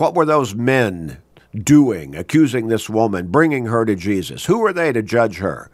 what 0.00 0.14
were 0.14 0.24
those 0.24 0.54
men 0.54 1.18
doing 1.54 2.14
accusing 2.16 2.68
this 2.68 2.88
woman 2.88 3.26
bringing 3.28 3.66
her 3.66 3.84
to 3.84 3.94
Jesus 3.96 4.46
who 4.46 4.58
were 4.58 4.72
they 4.72 4.92
to 4.92 5.02
judge 5.02 5.38
her 5.38 5.70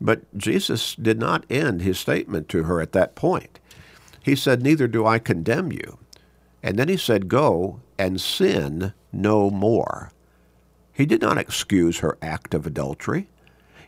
but 0.00 0.22
Jesus 0.36 0.94
did 0.94 1.18
not 1.18 1.46
end 1.48 1.80
his 1.80 1.98
statement 1.98 2.48
to 2.50 2.64
her 2.64 2.80
at 2.80 2.92
that 2.92 3.14
point 3.14 3.58
he 4.22 4.36
said 4.36 4.62
neither 4.62 4.86
do 4.88 5.06
I 5.06 5.18
condemn 5.18 5.72
you 5.72 5.98
and 6.66 6.80
then 6.80 6.88
he 6.88 6.96
said, 6.96 7.28
Go 7.28 7.80
and 7.96 8.20
sin 8.20 8.92
no 9.12 9.50
more. 9.50 10.10
He 10.92 11.06
did 11.06 11.22
not 11.22 11.38
excuse 11.38 12.00
her 12.00 12.18
act 12.20 12.54
of 12.54 12.66
adultery. 12.66 13.28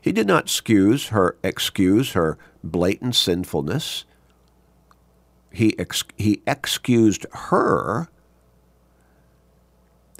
He 0.00 0.12
did 0.12 0.28
not 0.28 0.44
excuse 0.44 1.08
her 1.08 1.36
excuse 1.42 2.12
her 2.12 2.38
blatant 2.62 3.16
sinfulness. 3.16 4.04
He 5.50 5.76
ex, 5.76 6.04
he 6.16 6.40
excused 6.46 7.26
her. 7.32 8.08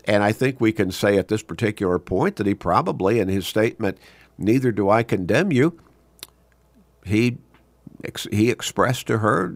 And 0.09 0.25
I 0.25 0.33
think 0.33 0.59
we 0.59 0.73
can 0.73 0.91
say 0.91 1.19
at 1.19 1.29
this 1.29 1.43
particular 1.43 1.99
point 1.99 2.37
that 2.37 2.47
he 2.47 2.55
probably, 2.55 3.21
in 3.21 3.29
his 3.29 3.47
statement, 3.47 3.99
neither 4.39 4.73
do 4.73 4.89
I 4.89 5.03
condemn 5.03 5.53
you, 5.53 5.79
he, 7.05 7.37
he 8.31 8.51
expressed 8.51 9.07
to 9.09 9.19
her 9.19 9.55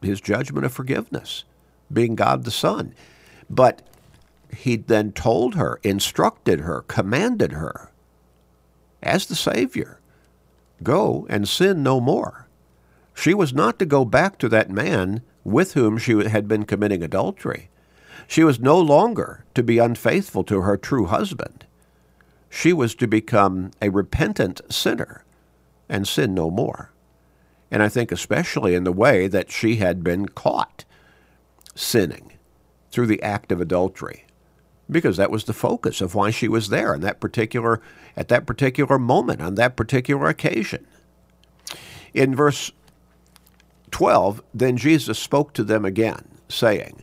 his 0.00 0.20
judgment 0.20 0.64
of 0.64 0.72
forgiveness 0.72 1.42
being 1.92 2.14
God 2.14 2.44
the 2.44 2.52
Son. 2.52 2.94
But 3.50 3.82
he 4.56 4.76
then 4.76 5.10
told 5.10 5.56
her, 5.56 5.80
instructed 5.82 6.60
her, 6.60 6.82
commanded 6.82 7.52
her 7.52 7.90
as 9.02 9.26
the 9.26 9.34
Savior 9.34 10.00
go 10.80 11.26
and 11.28 11.48
sin 11.48 11.82
no 11.82 12.00
more. 12.00 12.46
She 13.14 13.34
was 13.34 13.52
not 13.52 13.80
to 13.80 13.86
go 13.86 14.04
back 14.04 14.38
to 14.38 14.48
that 14.50 14.70
man 14.70 15.22
with 15.42 15.74
whom 15.74 15.98
she 15.98 16.12
had 16.28 16.46
been 16.46 16.64
committing 16.64 17.02
adultery. 17.02 17.68
She 18.28 18.44
was 18.44 18.60
no 18.60 18.78
longer 18.78 19.46
to 19.54 19.62
be 19.62 19.78
unfaithful 19.78 20.44
to 20.44 20.60
her 20.60 20.76
true 20.76 21.06
husband. 21.06 21.64
She 22.50 22.74
was 22.74 22.94
to 22.96 23.08
become 23.08 23.70
a 23.80 23.88
repentant 23.88 24.60
sinner 24.70 25.24
and 25.88 26.06
sin 26.06 26.34
no 26.34 26.50
more. 26.50 26.92
And 27.70 27.82
I 27.82 27.88
think 27.88 28.12
especially 28.12 28.74
in 28.74 28.84
the 28.84 28.92
way 28.92 29.28
that 29.28 29.50
she 29.50 29.76
had 29.76 30.04
been 30.04 30.28
caught 30.28 30.84
sinning 31.74 32.34
through 32.90 33.06
the 33.06 33.22
act 33.22 33.50
of 33.50 33.62
adultery 33.62 34.26
because 34.90 35.16
that 35.16 35.30
was 35.30 35.44
the 35.44 35.52
focus 35.54 36.02
of 36.02 36.14
why 36.14 36.30
she 36.30 36.48
was 36.48 36.68
there 36.68 36.94
in 36.94 37.00
that 37.00 37.20
particular 37.20 37.80
at 38.16 38.28
that 38.28 38.46
particular 38.46 38.98
moment 38.98 39.40
on 39.40 39.54
that 39.54 39.76
particular 39.76 40.28
occasion 40.28 40.86
in 42.14 42.34
verse 42.34 42.72
12 43.90 44.42
then 44.54 44.76
Jesus 44.76 45.18
spoke 45.18 45.52
to 45.52 45.62
them 45.62 45.84
again 45.84 46.24
saying 46.48 47.02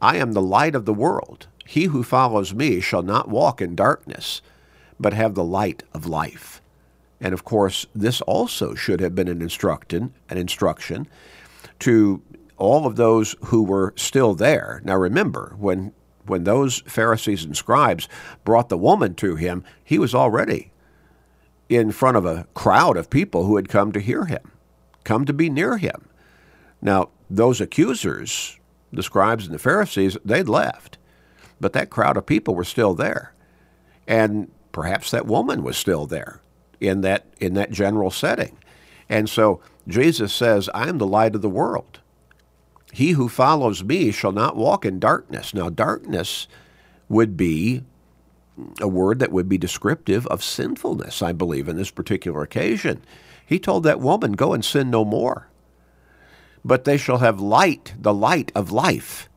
I 0.00 0.16
am 0.16 0.32
the 0.32 0.42
light 0.42 0.74
of 0.74 0.84
the 0.84 0.94
world 0.94 1.46
he 1.66 1.84
who 1.84 2.02
follows 2.02 2.52
me 2.52 2.80
shall 2.80 3.02
not 3.02 3.28
walk 3.28 3.60
in 3.60 3.74
darkness 3.76 4.42
but 4.98 5.12
have 5.12 5.34
the 5.34 5.44
light 5.44 5.82
of 5.94 6.06
life 6.06 6.60
and 7.20 7.32
of 7.32 7.44
course 7.44 7.86
this 7.94 8.20
also 8.22 8.74
should 8.74 9.00
have 9.00 9.14
been 9.14 9.28
an 9.28 9.42
instruction 9.42 10.14
an 10.28 10.38
instruction 10.38 11.06
to 11.80 12.22
all 12.60 12.86
of 12.86 12.96
those 12.96 13.34
who 13.46 13.64
were 13.64 13.92
still 13.96 14.34
there. 14.34 14.80
Now 14.84 14.96
remember, 14.96 15.56
when 15.58 15.92
when 16.26 16.44
those 16.44 16.82
Pharisees 16.82 17.44
and 17.44 17.56
scribes 17.56 18.08
brought 18.44 18.68
the 18.68 18.78
woman 18.78 19.14
to 19.14 19.34
him, 19.34 19.64
he 19.82 19.98
was 19.98 20.14
already 20.14 20.70
in 21.68 21.90
front 21.90 22.16
of 22.16 22.26
a 22.26 22.46
crowd 22.54 22.96
of 22.96 23.10
people 23.10 23.46
who 23.46 23.56
had 23.56 23.68
come 23.68 23.90
to 23.92 24.00
hear 24.00 24.26
him, 24.26 24.52
come 25.02 25.24
to 25.24 25.32
be 25.32 25.48
near 25.48 25.78
him. 25.78 26.08
Now, 26.80 27.08
those 27.28 27.60
accusers, 27.60 28.59
the 28.92 29.02
scribes 29.02 29.46
and 29.46 29.54
the 29.54 29.58
Pharisees, 29.58 30.16
they'd 30.24 30.48
left, 30.48 30.98
but 31.60 31.72
that 31.72 31.90
crowd 31.90 32.16
of 32.16 32.26
people 32.26 32.54
were 32.54 32.64
still 32.64 32.94
there. 32.94 33.32
And 34.06 34.50
perhaps 34.72 35.10
that 35.10 35.26
woman 35.26 35.62
was 35.62 35.76
still 35.76 36.06
there 36.06 36.40
in 36.80 37.02
that 37.02 37.26
in 37.38 37.54
that 37.54 37.70
general 37.70 38.10
setting. 38.10 38.56
And 39.08 39.28
so 39.28 39.60
Jesus 39.86 40.32
says, 40.32 40.68
I 40.72 40.88
am 40.88 40.98
the 40.98 41.06
light 41.06 41.34
of 41.34 41.42
the 41.42 41.48
world. 41.48 42.00
He 42.92 43.12
who 43.12 43.28
follows 43.28 43.84
me 43.84 44.10
shall 44.10 44.32
not 44.32 44.56
walk 44.56 44.84
in 44.84 44.98
darkness. 44.98 45.54
Now, 45.54 45.68
darkness 45.68 46.48
would 47.08 47.36
be 47.36 47.82
a 48.80 48.88
word 48.88 49.20
that 49.20 49.32
would 49.32 49.48
be 49.48 49.58
descriptive 49.58 50.26
of 50.26 50.42
sinfulness, 50.42 51.22
I 51.22 51.32
believe, 51.32 51.68
in 51.68 51.76
this 51.76 51.90
particular 51.90 52.42
occasion. 52.42 53.02
He 53.44 53.58
told 53.58 53.84
that 53.84 54.00
woman, 54.00 54.32
Go 54.32 54.52
and 54.52 54.64
sin 54.64 54.90
no 54.90 55.04
more. 55.04 55.48
But 56.64 56.84
they 56.84 56.96
shall 56.96 57.18
have 57.18 57.40
light, 57.40 57.94
the 57.98 58.14
light 58.14 58.52
of 58.54 58.70
life. 58.70 59.28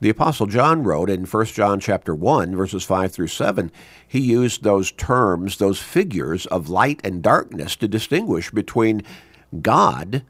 The 0.00 0.10
apostle 0.10 0.46
John 0.46 0.84
wrote 0.84 1.10
in 1.10 1.24
1 1.24 1.44
John 1.46 1.80
chapter 1.80 2.14
1 2.14 2.54
verses 2.54 2.84
5 2.84 3.10
through 3.10 3.28
7, 3.28 3.72
he 4.06 4.20
used 4.20 4.62
those 4.62 4.92
terms, 4.92 5.56
those 5.56 5.80
figures 5.80 6.46
of 6.46 6.68
light 6.68 7.00
and 7.02 7.20
darkness 7.20 7.74
to 7.76 7.88
distinguish 7.88 8.50
between 8.52 9.02
God 9.60 10.22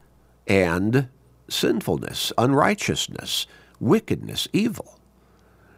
and 0.47 1.09
sinfulness, 1.47 2.33
unrighteousness, 2.37 3.45
wickedness, 3.79 4.47
evil. 4.51 4.99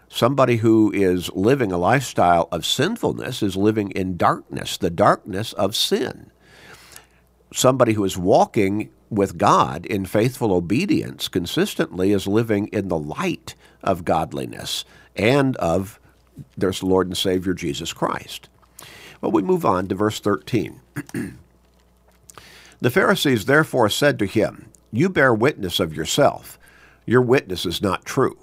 Somebody 0.08 0.58
who 0.58 0.92
is 0.94 1.30
living 1.34 1.72
a 1.72 1.78
lifestyle 1.78 2.48
of 2.52 2.66
sinfulness 2.66 3.44
is 3.44 3.56
living 3.56 3.92
in 3.92 4.18
darkness, 4.18 4.78
the 4.78 4.90
darkness 4.90 5.54
of 5.54 5.76
sin. 5.76 6.31
Somebody 7.54 7.94
who 7.94 8.04
is 8.04 8.18
walking 8.18 8.90
with 9.10 9.38
God 9.38 9.86
in 9.86 10.06
faithful 10.06 10.54
obedience 10.54 11.28
consistently 11.28 12.12
is 12.12 12.28
living 12.28 12.68
in 12.68 12.88
the 12.88 12.98
light 12.98 13.56
of 13.84 14.06
godliness 14.06 14.86
and 15.16 15.58
of 15.58 16.00
their 16.58 16.74
Lord 16.82 17.08
and 17.08 17.18
Savior 17.18 17.54
Jesus 17.54 17.92
Christ. 17.92 18.48
Well, 19.20 19.32
we 19.32 19.42
move 19.42 19.66
on 19.66 19.88
to 19.88 19.96
verse 19.96 20.20
13. 20.20 20.80
The 22.82 22.90
Pharisees 22.90 23.46
therefore 23.46 23.90
said 23.90 24.18
to 24.18 24.26
him, 24.26 24.72
You 24.92 25.08
bear 25.08 25.36
witness 25.36 25.80
of 25.80 25.96
yourself. 25.96 26.58
Your 27.06 27.22
witness 27.22 27.64
is 27.64 27.80
not 27.80 28.06
true. 28.06 28.40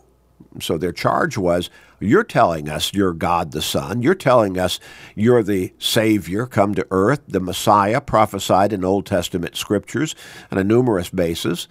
So 0.61 0.79
their 0.79 0.93
charge 0.93 1.37
was, 1.39 1.71
You're 2.01 2.25
telling 2.25 2.69
us 2.69 2.93
you're 2.93 3.13
God 3.13 3.53
the 3.53 3.63
Son. 3.63 4.03
You're 4.03 4.15
telling 4.15 4.59
us 4.59 4.81
you're 5.15 5.43
the 5.43 5.73
Savior 5.79 6.47
come 6.47 6.75
to 6.75 6.87
earth, 6.91 7.21
the 7.29 7.41
Messiah 7.41 8.01
prophesied 8.01 8.73
in 8.73 8.85
Old 8.85 9.07
Testament 9.07 9.57
scriptures 9.57 10.15
on 10.51 10.59
a 10.59 10.65
numerous 10.65 11.11
basis. 11.11 11.69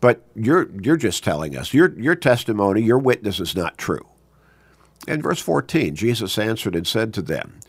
But 0.00 0.22
you're, 0.34 0.68
you're 0.82 0.98
just 0.98 1.24
telling 1.24 1.56
us, 1.56 1.72
your, 1.72 1.98
your 1.98 2.14
testimony, 2.14 2.82
your 2.82 2.98
witness 2.98 3.40
is 3.40 3.56
not 3.56 3.78
true. 3.78 4.06
In 5.08 5.22
verse 5.22 5.40
14, 5.40 5.94
Jesus 5.94 6.38
answered 6.38 6.76
and 6.76 6.86
said 6.86 7.14
to 7.14 7.22
them, 7.22 7.60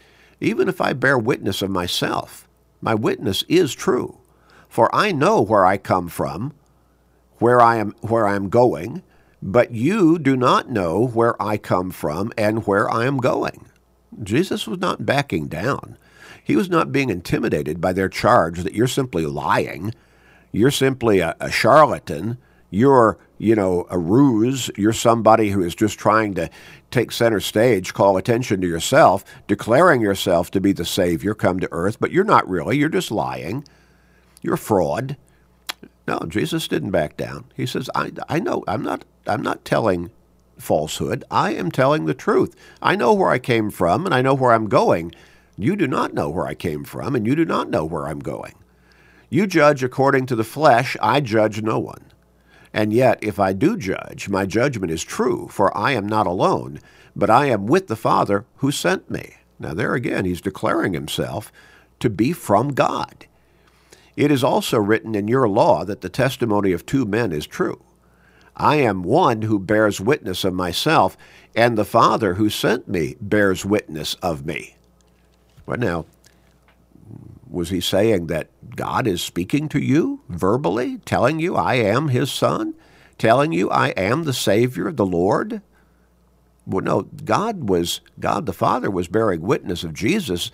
Even 0.41 0.67
if 0.67 0.81
I 0.81 0.93
bear 0.93 1.17
witness 1.17 1.61
of 1.61 1.69
myself, 1.69 2.47
my 2.81 2.93
witness 2.93 3.43
is 3.47 3.73
true. 3.73 4.17
For 4.67 4.93
I 4.93 5.13
know 5.13 5.41
where 5.41 5.65
I 5.65 5.77
come 5.77 6.09
from, 6.09 6.53
where 7.37 7.61
I 7.61 7.77
am, 7.77 7.93
where 8.01 8.27
I 8.27 8.35
am 8.35 8.49
going, 8.49 9.03
but 9.47 9.71
you 9.71 10.17
do 10.17 10.35
not 10.35 10.71
know 10.71 11.05
where 11.05 11.39
I 11.39 11.57
come 11.57 11.91
from 11.91 12.33
and 12.35 12.65
where 12.65 12.89
I 12.89 13.05
am 13.05 13.17
going. 13.17 13.69
Jesus 14.23 14.65
was 14.65 14.79
not 14.79 15.05
backing 15.05 15.45
down. 15.45 15.99
He 16.43 16.55
was 16.55 16.67
not 16.67 16.91
being 16.91 17.11
intimidated 17.11 17.79
by 17.79 17.93
their 17.93 18.09
charge 18.09 18.63
that 18.63 18.73
you're 18.73 18.87
simply 18.87 19.27
lying. 19.27 19.93
You're 20.51 20.71
simply 20.71 21.19
a, 21.19 21.35
a 21.39 21.51
charlatan. 21.51 22.39
You're, 22.71 23.19
you 23.37 23.55
know, 23.55 23.85
a 23.91 23.99
ruse. 23.99 24.71
You're 24.77 24.93
somebody 24.93 25.51
who 25.51 25.63
is 25.63 25.75
just 25.75 25.99
trying 25.99 26.33
to 26.35 26.49
take 26.89 27.11
center 27.11 27.39
stage, 27.39 27.93
call 27.93 28.17
attention 28.17 28.61
to 28.61 28.67
yourself, 28.67 29.23
declaring 29.45 30.01
yourself 30.01 30.49
to 30.51 30.59
be 30.59 30.71
the 30.71 30.85
Savior 30.85 31.35
come 31.35 31.59
to 31.59 31.69
earth, 31.71 31.99
but 31.99 32.11
you're 32.11 32.23
not 32.23 32.49
really. 32.49 32.77
You're 32.77 32.89
just 32.89 33.11
lying. 33.11 33.63
You're 34.41 34.55
a 34.55 34.57
fraud. 34.57 35.17
No, 36.07 36.17
Jesus 36.27 36.67
didn't 36.67 36.91
back 36.91 37.15
down. 37.15 37.45
He 37.55 37.67
says, 37.67 37.91
I, 37.93 38.11
I 38.27 38.39
know, 38.39 38.63
I'm 38.67 38.81
not, 38.81 39.05
I'm 39.27 39.41
not 39.41 39.65
telling 39.65 40.11
falsehood. 40.57 41.23
I 41.29 41.53
am 41.53 41.71
telling 41.71 42.05
the 42.05 42.13
truth. 42.13 42.55
I 42.81 42.95
know 42.95 43.13
where 43.13 43.29
I 43.29 43.39
came 43.39 43.69
from 43.69 44.05
and 44.05 44.13
I 44.13 44.21
know 44.21 44.33
where 44.33 44.53
I'm 44.53 44.67
going. 44.67 45.13
You 45.57 45.75
do 45.75 45.87
not 45.87 46.13
know 46.13 46.29
where 46.29 46.47
I 46.47 46.53
came 46.53 46.83
from 46.83 47.15
and 47.15 47.25
you 47.25 47.35
do 47.35 47.45
not 47.45 47.69
know 47.69 47.85
where 47.85 48.07
I'm 48.07 48.19
going. 48.19 48.55
You 49.29 49.47
judge 49.47 49.83
according 49.83 50.27
to 50.27 50.35
the 50.35 50.43
flesh, 50.43 50.95
I 51.01 51.19
judge 51.19 51.61
no 51.61 51.79
one. 51.79 52.11
And 52.73 52.91
yet, 52.91 53.19
if 53.23 53.39
I 53.39 53.53
do 53.53 53.77
judge, 53.77 54.27
my 54.27 54.45
judgment 54.45 54.91
is 54.91 55.03
true, 55.03 55.47
for 55.49 55.75
I 55.75 55.91
am 55.91 56.07
not 56.07 56.27
alone, 56.27 56.79
but 57.15 57.29
I 57.29 57.45
am 57.45 57.67
with 57.67 57.87
the 57.87 57.95
Father 57.95 58.45
who 58.57 58.71
sent 58.71 59.09
me. 59.09 59.35
Now, 59.57 59.73
there 59.73 59.95
again, 59.95 60.25
he's 60.25 60.41
declaring 60.41 60.93
himself 60.93 61.53
to 61.99 62.09
be 62.09 62.33
from 62.33 62.73
God. 62.73 63.27
It 64.17 64.29
is 64.29 64.43
also 64.43 64.77
written 64.77 65.15
in 65.15 65.27
your 65.27 65.47
law 65.47 65.85
that 65.85 66.01
the 66.01 66.09
testimony 66.09 66.73
of 66.73 66.85
two 66.85 67.05
men 67.05 67.31
is 67.31 67.47
true. 67.47 67.81
I 68.57 68.77
am 68.77 69.03
one 69.03 69.43
who 69.43 69.59
bears 69.59 69.99
witness 69.99 70.43
of 70.43 70.53
myself, 70.53 71.17
and 71.55 71.77
the 71.77 71.85
Father 71.85 72.35
who 72.35 72.49
sent 72.49 72.87
me 72.87 73.15
bears 73.19 73.65
witness 73.65 74.15
of 74.15 74.45
me. 74.45 74.75
But 75.65 75.79
now, 75.79 76.05
was 77.49 77.69
he 77.69 77.79
saying 77.79 78.27
that 78.27 78.49
God 78.75 79.07
is 79.07 79.21
speaking 79.21 79.69
to 79.69 79.79
you 79.79 80.21
verbally, 80.29 80.97
telling 81.05 81.39
you 81.39 81.55
I 81.55 81.75
am 81.75 82.09
his 82.09 82.31
son, 82.31 82.75
telling 83.17 83.51
you 83.51 83.69
I 83.69 83.89
am 83.89 84.23
the 84.23 84.33
Savior, 84.33 84.91
the 84.91 85.05
Lord? 85.05 85.61
Well, 86.67 86.83
no, 86.83 87.01
God 87.03 87.69
was 87.69 88.01
God 88.19 88.45
the 88.45 88.53
Father 88.53 88.89
was 88.89 89.07
bearing 89.07 89.41
witness 89.41 89.83
of 89.83 89.93
Jesus 89.93 90.51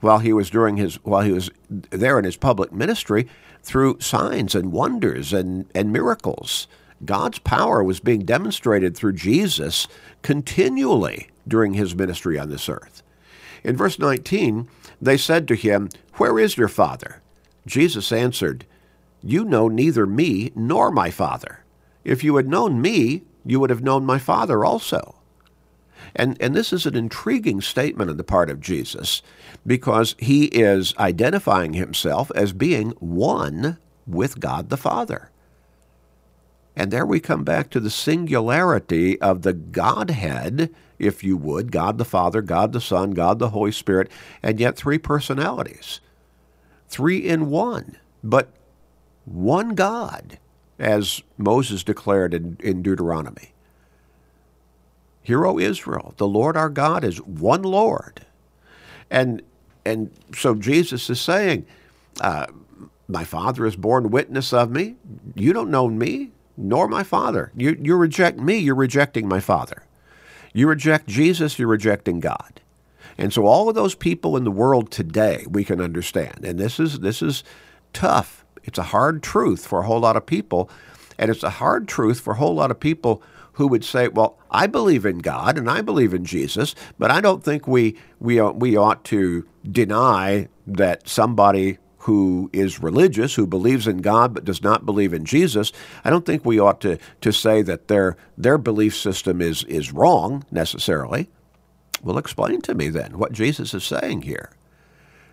while 0.00 0.18
he 0.18 0.32
was 0.32 0.50
during 0.50 0.76
his 0.76 0.96
while 0.96 1.22
he 1.22 1.32
was 1.32 1.50
there 1.68 2.18
in 2.18 2.24
his 2.24 2.36
public 2.36 2.72
ministry 2.72 3.26
through 3.62 4.00
signs 4.00 4.54
and 4.54 4.72
wonders 4.72 5.32
and, 5.32 5.66
and 5.74 5.92
miracles. 5.92 6.68
God's 7.04 7.38
power 7.38 7.82
was 7.82 8.00
being 8.00 8.24
demonstrated 8.24 8.96
through 8.96 9.14
Jesus 9.14 9.88
continually 10.22 11.28
during 11.46 11.74
his 11.74 11.94
ministry 11.94 12.38
on 12.38 12.48
this 12.50 12.68
earth. 12.68 13.02
In 13.62 13.76
verse 13.76 13.98
19, 13.98 14.68
they 15.00 15.16
said 15.16 15.48
to 15.48 15.54
him, 15.54 15.88
Where 16.14 16.38
is 16.38 16.56
your 16.56 16.68
father? 16.68 17.20
Jesus 17.66 18.12
answered, 18.12 18.66
You 19.22 19.44
know 19.44 19.68
neither 19.68 20.06
me 20.06 20.52
nor 20.54 20.90
my 20.90 21.10
father. 21.10 21.64
If 22.04 22.22
you 22.22 22.36
had 22.36 22.48
known 22.48 22.80
me, 22.80 23.22
you 23.44 23.60
would 23.60 23.70
have 23.70 23.82
known 23.82 24.04
my 24.04 24.18
father 24.18 24.64
also. 24.64 25.16
And, 26.14 26.36
and 26.40 26.54
this 26.54 26.72
is 26.72 26.86
an 26.86 26.94
intriguing 26.94 27.60
statement 27.60 28.10
on 28.10 28.16
the 28.16 28.24
part 28.24 28.50
of 28.50 28.60
Jesus 28.60 29.22
because 29.66 30.14
he 30.18 30.44
is 30.46 30.94
identifying 30.98 31.72
himself 31.72 32.30
as 32.34 32.52
being 32.52 32.90
one 33.00 33.78
with 34.06 34.38
God 34.38 34.68
the 34.68 34.76
Father. 34.76 35.30
And 36.76 36.90
there 36.90 37.06
we 37.06 37.20
come 37.20 37.44
back 37.44 37.70
to 37.70 37.80
the 37.80 37.90
singularity 37.90 39.20
of 39.20 39.42
the 39.42 39.52
Godhead, 39.52 40.74
if 40.98 41.22
you 41.22 41.36
would 41.36 41.70
God 41.70 41.98
the 41.98 42.04
Father, 42.04 42.42
God 42.42 42.72
the 42.72 42.80
Son, 42.80 43.12
God 43.12 43.38
the 43.38 43.50
Holy 43.50 43.72
Spirit, 43.72 44.10
and 44.42 44.58
yet 44.58 44.76
three 44.76 44.98
personalities. 44.98 46.00
Three 46.88 47.18
in 47.18 47.50
one, 47.50 47.96
but 48.22 48.50
one 49.24 49.74
God, 49.74 50.38
as 50.78 51.22
Moses 51.38 51.82
declared 51.82 52.34
in, 52.34 52.56
in 52.60 52.82
Deuteronomy. 52.82 53.52
Hear, 55.22 55.46
O 55.46 55.58
Israel, 55.58 56.14
the 56.18 56.28
Lord 56.28 56.56
our 56.56 56.68
God 56.68 57.02
is 57.02 57.20
one 57.22 57.62
Lord. 57.62 58.26
And, 59.10 59.42
and 59.84 60.10
so 60.36 60.54
Jesus 60.54 61.08
is 61.08 61.20
saying, 61.20 61.66
uh, 62.20 62.46
My 63.08 63.24
Father 63.24 63.64
has 63.64 63.76
borne 63.76 64.10
witness 64.10 64.52
of 64.52 64.70
me. 64.70 64.96
You 65.34 65.52
don't 65.52 65.70
know 65.70 65.88
me, 65.88 66.32
nor 66.56 66.88
my 66.88 67.02
Father. 67.02 67.52
You, 67.56 67.76
you 67.80 67.96
reject 67.96 68.38
me, 68.38 68.58
you're 68.58 68.74
rejecting 68.74 69.28
my 69.28 69.40
Father. 69.40 69.84
You 70.52 70.68
reject 70.68 71.08
Jesus, 71.08 71.58
you're 71.58 71.68
rejecting 71.68 72.20
God. 72.20 72.60
And 73.18 73.32
so 73.32 73.46
all 73.46 73.68
of 73.68 73.74
those 73.74 73.94
people 73.94 74.36
in 74.36 74.44
the 74.44 74.50
world 74.50 74.90
today 74.90 75.44
we 75.48 75.64
can 75.64 75.80
understand. 75.80 76.44
And 76.44 76.58
this 76.58 76.80
is 76.80 77.00
this 77.00 77.22
is 77.22 77.44
tough. 77.92 78.44
It's 78.64 78.78
a 78.78 78.84
hard 78.84 79.22
truth 79.22 79.66
for 79.66 79.80
a 79.80 79.86
whole 79.86 80.00
lot 80.00 80.16
of 80.16 80.26
people. 80.26 80.70
And 81.18 81.30
it's 81.30 81.42
a 81.42 81.50
hard 81.50 81.86
truth 81.86 82.20
for 82.20 82.32
a 82.32 82.36
whole 82.36 82.54
lot 82.54 82.70
of 82.70 82.80
people 82.80 83.22
who 83.52 83.68
would 83.68 83.84
say, 83.84 84.08
"Well, 84.08 84.36
I 84.50 84.66
believe 84.66 85.06
in 85.06 85.18
God 85.18 85.56
and 85.56 85.70
I 85.70 85.80
believe 85.80 86.12
in 86.12 86.24
Jesus, 86.24 86.74
but 86.98 87.10
I 87.10 87.20
don't 87.20 87.44
think 87.44 87.68
we 87.68 87.96
we 88.18 88.40
uh, 88.40 88.50
we 88.50 88.76
ought 88.76 89.04
to 89.04 89.46
deny 89.70 90.48
that 90.66 91.08
somebody 91.08 91.78
who 92.04 92.50
is 92.52 92.82
religious, 92.82 93.34
who 93.34 93.46
believes 93.46 93.86
in 93.86 93.98
God 93.98 94.34
but 94.34 94.44
does 94.44 94.62
not 94.62 94.84
believe 94.84 95.14
in 95.14 95.24
Jesus, 95.24 95.72
I 96.04 96.10
don't 96.10 96.26
think 96.26 96.44
we 96.44 96.60
ought 96.60 96.80
to, 96.82 96.98
to 97.22 97.32
say 97.32 97.62
that 97.62 97.88
their 97.88 98.16
their 98.36 98.58
belief 98.58 98.94
system 98.94 99.40
is 99.40 99.64
is 99.64 99.92
wrong 99.92 100.44
necessarily. 100.50 101.30
Well, 102.02 102.18
explain 102.18 102.60
to 102.62 102.74
me 102.74 102.88
then 102.88 103.18
what 103.18 103.32
Jesus 103.32 103.72
is 103.72 103.84
saying 103.84 104.22
here. 104.22 104.50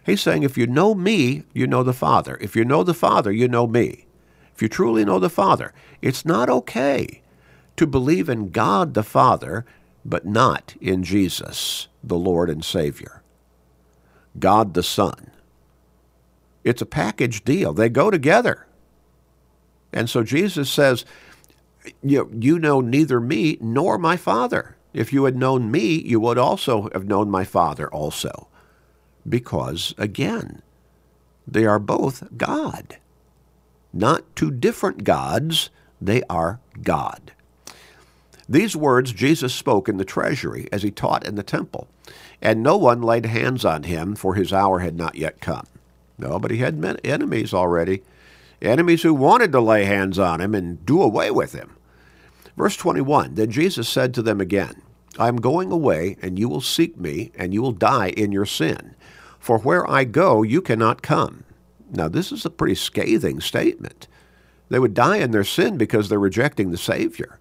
He's 0.06 0.22
saying, 0.22 0.44
if 0.44 0.58
you 0.58 0.66
know 0.66 0.96
me, 0.96 1.44
you 1.54 1.68
know 1.68 1.84
the 1.84 1.94
Father. 1.94 2.38
If 2.42 2.56
you 2.56 2.64
know 2.64 2.84
the 2.84 2.94
Father, 2.94 3.32
you 3.32 3.48
know 3.48 3.68
me. 3.68 4.08
If 4.56 4.62
you 4.62 4.70
truly 4.70 5.04
know 5.04 5.20
the 5.20 5.30
Father, 5.30 5.74
it's 6.02 6.26
not 6.26 6.50
okay 6.50 7.22
to 7.76 7.86
believe 7.86 8.30
in 8.30 8.50
God 8.50 8.94
the 8.94 9.04
Father, 9.04 9.66
but 10.06 10.26
not 10.26 10.76
in 10.80 11.04
Jesus, 11.04 11.88
the 12.04 12.18
Lord 12.18 12.50
and 12.50 12.64
Savior. 12.64 13.22
God 14.40 14.74
the 14.74 14.84
Son. 14.84 15.31
It's 16.63 16.82
a 16.82 16.86
package 16.86 17.43
deal. 17.43 17.74
They 17.74 17.89
go 17.89 18.12
together. 18.12 18.67
And 19.93 20.10
so 20.10 20.24
Jesus 20.24 20.69
says, 20.69 21.06
you, 22.02 22.30
you 22.39 22.60
know 22.60 22.82
neither 22.82 23.19
me 23.19 23.58
nor 23.60 23.97
my 23.97 24.17
Father. 24.17 24.76
If 24.93 25.12
you 25.13 25.26
had 25.26 25.36
known 25.36 25.71
me, 25.71 26.02
you 26.02 26.19
would 26.19 26.38
also 26.38 26.89
have 26.93 27.06
known 27.06 27.30
my 27.30 27.43
Father 27.43 27.89
also. 27.91 28.47
Because, 29.28 29.93
again, 29.97 30.62
they 31.47 31.65
are 31.65 31.80
both 31.80 32.38
God. 32.38 32.97
Not 33.93 34.36
two 34.36 34.52
different 34.52 35.04
gods, 35.04 35.69
they 36.00 36.24
are 36.30 36.60
God. 36.82 37.32
These 38.47 38.76
words 38.76 39.13
Jesus 39.13 39.54
spoke 39.54 39.88
in 39.88 39.97
the 39.97 40.06
treasury 40.06 40.67
as 40.71 40.84
he 40.84 40.91
taught 40.91 41.26
in 41.26 41.36
the 41.36 41.43
temple, 41.43 41.88
and 42.41 42.62
no 42.62 42.76
one 42.76 43.02
laid 43.02 43.26
hands 43.26 43.63
on 43.63 43.84
him, 43.84 44.15
for 44.15 44.36
his 44.36 44.52
hour 44.52 44.80
had 44.80 44.97
not 44.97 45.15
yet 45.15 45.39
come. 45.39 45.67
No, 46.22 46.40
but 46.40 46.52
he 46.52 46.58
had 46.58 47.00
enemies 47.04 47.54
already, 47.54 48.04
enemies 48.62 49.02
who 49.02 49.14
wanted 49.14 49.52
to 49.52 49.60
lay 49.60 49.86
hands 49.86 50.20
on 50.20 50.40
him 50.40 50.54
and 50.54 50.86
do 50.86 51.02
away 51.02 51.32
with 51.32 51.54
him. 51.54 51.76
Verse 52.56 52.78
21 52.78 53.36
Then 53.36 53.50
Jesus 53.50 53.90
said 53.90 54.14
to 54.14 54.22
them 54.22 54.40
again, 54.40 54.82
I 55.18 55.28
am 55.28 55.38
going 55.38 55.72
away, 55.72 56.18
and 56.22 56.40
you 56.40 56.48
will 56.48 56.62
seek 56.62 56.98
me, 56.98 57.32
and 57.36 57.54
you 57.54 57.62
will 57.62 57.74
die 57.74 58.10
in 58.10 58.32
your 58.32 58.46
sin. 58.46 58.96
For 59.40 59.58
where 59.58 59.90
I 59.90 60.04
go, 60.04 60.44
you 60.44 60.62
cannot 60.62 61.02
come. 61.02 61.44
Now, 61.90 62.08
this 62.08 62.32
is 62.32 62.46
a 62.46 62.50
pretty 62.50 62.76
scathing 62.76 63.42
statement. 63.42 64.08
They 64.70 64.80
would 64.80 64.94
die 64.94 65.18
in 65.18 65.32
their 65.32 65.44
sin 65.44 65.78
because 65.78 66.08
they're 66.08 66.20
rejecting 66.20 66.72
the 66.72 66.78
Savior. 66.78 67.40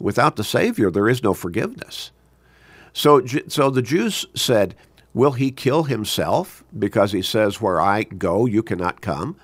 Without 0.00 0.36
the 0.36 0.44
Savior, 0.44 0.90
there 0.90 1.08
is 1.08 1.24
no 1.24 1.34
forgiveness. 1.34 2.12
So, 2.92 3.24
so 3.48 3.70
the 3.70 3.82
Jews 3.82 4.26
said, 4.34 4.76
Will 5.18 5.32
he 5.32 5.50
kill 5.50 5.82
himself 5.82 6.62
because 6.78 7.10
he 7.10 7.22
says, 7.22 7.60
Where 7.60 7.80
I 7.80 8.04
go, 8.04 8.46
you 8.46 8.62
cannot 8.62 9.00
come? 9.00 9.34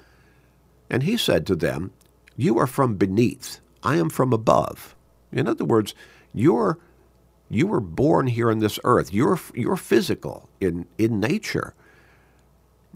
And 0.88 1.02
he 1.02 1.16
said 1.16 1.48
to 1.48 1.56
them, 1.56 1.90
You 2.36 2.60
are 2.60 2.68
from 2.68 2.94
beneath, 2.94 3.58
I 3.82 3.96
am 3.96 4.08
from 4.08 4.32
above. 4.32 4.94
In 5.32 5.48
other 5.48 5.64
words, 5.64 5.92
you're 6.32 6.78
you 7.50 7.66
were 7.66 7.80
born 7.80 8.28
here 8.28 8.52
on 8.52 8.60
this 8.60 8.78
earth. 8.84 9.12
You're 9.12 9.40
you're 9.52 9.74
physical 9.74 10.48
in 10.60 10.86
in 10.96 11.18
nature. 11.18 11.74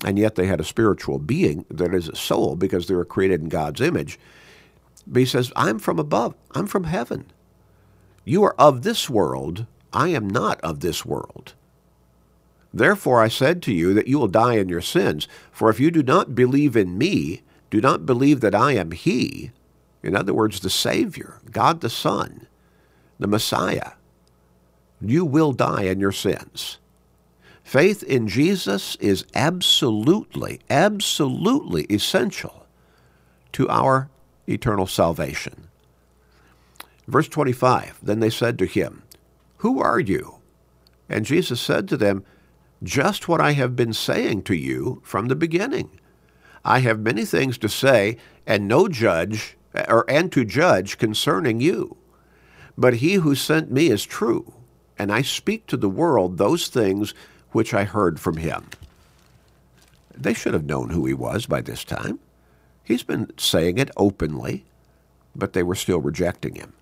And 0.05 0.17
yet 0.17 0.37
they 0.37 0.47
had 0.47 0.61
a 0.61 0.65
spiritual 0.65 1.19
being 1.19 1.65
that 1.73 1.93
is 1.93 2.09
a 2.09 2.15
soul 2.15 2.55
because 2.55 2.87
they 2.87 2.95
were 2.95 3.05
created 3.05 3.41
in 3.41 3.49
God's 3.49 3.81
image. 3.81 4.21
But 5.05 5.19
he 5.19 5.27
says, 5.27 5.53
I'm 5.57 5.81
from 5.81 5.99
above. 5.99 6.37
I'm 6.53 6.69
from 6.69 6.85
heaven. 6.85 7.33
You 8.25 8.45
are 8.45 8.55
of 8.57 8.83
this 8.83 9.11
world. 9.11 9.67
I 9.93 10.11
am 10.11 10.29
not 10.29 10.61
of 10.61 10.79
this 10.79 11.05
world. 11.05 11.55
Therefore 12.73 13.23
I 13.23 13.29
said 13.29 13.63
to 13.63 13.73
you 13.73 13.95
that 13.95 14.09
you 14.09 14.19
will 14.19 14.29
die 14.29 14.55
in 14.55 14.69
your 14.69 14.81
sins. 14.81 15.27
For 15.51 15.71
if 15.71 15.81
you 15.81 15.91
do 15.91 16.03
not 16.03 16.35
believe 16.35 16.77
in 16.77 16.99
me, 16.99 17.43
do 17.71 17.81
not 17.81 18.07
believe 18.07 18.41
that 18.41 18.55
I 18.55 18.73
am 18.73 18.93
he, 18.93 19.51
in 20.03 20.17
other 20.17 20.33
words, 20.33 20.61
the 20.61 20.71
Savior, 20.71 21.41
God 21.51 21.81
the 21.81 21.91
Son, 21.91 22.47
the 23.19 23.27
Messiah, 23.27 23.93
you 25.01 25.25
will 25.25 25.53
die 25.53 25.83
in 25.83 26.01
your 26.01 26.13
sins. 26.13 26.79
Faith 27.63 28.03
in 28.03 28.29
Jesus 28.29 28.97
is 28.97 29.27
absolutely, 29.35 30.61
absolutely 30.71 31.85
essential 31.85 32.67
to 33.53 33.69
our 33.69 34.09
eternal 34.47 34.87
salvation. 34.87 35.69
Verse 37.07 37.29
25 37.29 37.99
Then 38.03 38.21
they 38.21 38.31
said 38.31 38.59
to 38.59 38.67
him, 38.67 39.03
Who 39.59 39.81
are 39.81 40.01
you? 40.01 40.37
And 41.09 41.27
Jesus 41.27 41.61
said 41.61 41.89
to 41.89 41.97
them, 41.97 42.25
Just 42.83 43.29
what 43.29 43.41
I 43.41 43.53
have 43.53 43.75
been 43.75 43.93
saying 43.93 44.43
to 44.43 44.55
you 44.55 45.01
from 45.05 45.29
the 45.29 45.37
beginning. 45.37 45.91
I 46.65 46.81
have 46.81 47.01
many 47.01 47.25
things 47.25 47.59
to 47.59 47.69
say, 47.69 48.17
and 48.47 48.69
no 48.69 48.89
judge, 48.89 49.57
or 49.89 50.05
and 50.09 50.31
to 50.33 50.45
judge 50.45 50.99
concerning 50.99 51.61
you. 51.61 51.97
But 52.77 52.95
he 52.95 53.15
who 53.15 53.35
sent 53.35 53.71
me 53.71 53.89
is 53.89 54.05
true 54.05 54.55
and 54.99 55.13
I 55.13 55.23
speak 55.23 55.67
to 55.67 55.77
the 55.77 55.89
world 55.89 56.37
those 56.37 56.69
things 56.69 57.15
which 57.53 57.73
I 57.73 57.85
heard 57.85 58.19
from 58.19 58.37
him. 58.37 58.67
They 60.15 60.35
should 60.35 60.55
have 60.55 60.65
known 60.65 60.91
who 60.91 61.07
he 61.07 61.15
was 61.15 61.47
by 61.47 61.61
this 61.61 61.85
time. 61.85 62.19
He's 62.83 63.05
been 63.05 63.31
saying 63.39 63.79
it 63.79 63.91
openly, 63.97 64.65
but 65.37 65.53
they 65.53 65.63
were 65.63 65.77
still 65.77 66.01
rejecting 66.01 66.57
him, 66.57 66.73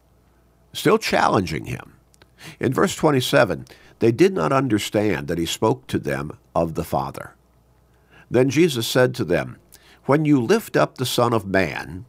still 0.73 0.99
challenging 0.99 1.67
him. 1.67 1.93
In 2.59 2.73
verse 2.73 2.97
27, 2.97 3.67
they 3.99 4.13
did 4.13 4.33
not 4.33 4.53
understand 4.53 5.29
that 5.29 5.39
he 5.39 5.47
spoke 5.47 5.87
to 5.87 5.99
them 5.99 6.39
of 6.55 6.75
the 6.75 6.85
Father. 6.85 7.35
Then 8.31 8.51
Jesus 8.51 8.87
said 8.87 9.15
to 9.15 9.25
them, 9.25 9.57
When 10.05 10.25
you 10.25 10.41
lift 10.41 10.77
up 10.77 10.97
the 10.97 11.07
Son 11.07 11.33
of 11.33 11.47
Man, 11.47 12.05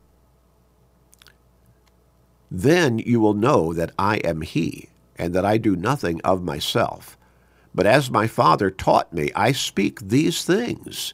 then 2.50 3.00
you 3.00 3.19
will 3.19 3.34
know 3.34 3.73
that 3.73 3.91
I 4.00 4.17
am 4.17 4.41
he 4.41 4.89
and 5.17 5.34
that 5.34 5.45
I 5.45 5.58
do 5.58 5.76
nothing 5.76 6.21
of 6.21 6.43
myself. 6.43 7.17
But 7.73 7.86
as 7.86 8.10
my 8.10 8.28
Father 8.28 8.71
taught 8.71 9.13
me, 9.13 9.32
I 9.36 9.52
speak 9.52 10.00
these 10.00 10.43
things. 10.43 11.13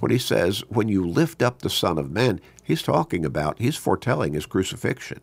When 0.00 0.10
he 0.10 0.18
says, 0.18 0.60
when 0.68 0.88
you 0.88 1.06
lift 1.06 1.42
up 1.42 1.60
the 1.60 1.70
Son 1.70 1.98
of 1.98 2.10
Man, 2.10 2.40
he's 2.62 2.82
talking 2.82 3.24
about, 3.24 3.58
he's 3.58 3.76
foretelling 3.76 4.34
his 4.34 4.46
crucifixion. 4.46 5.20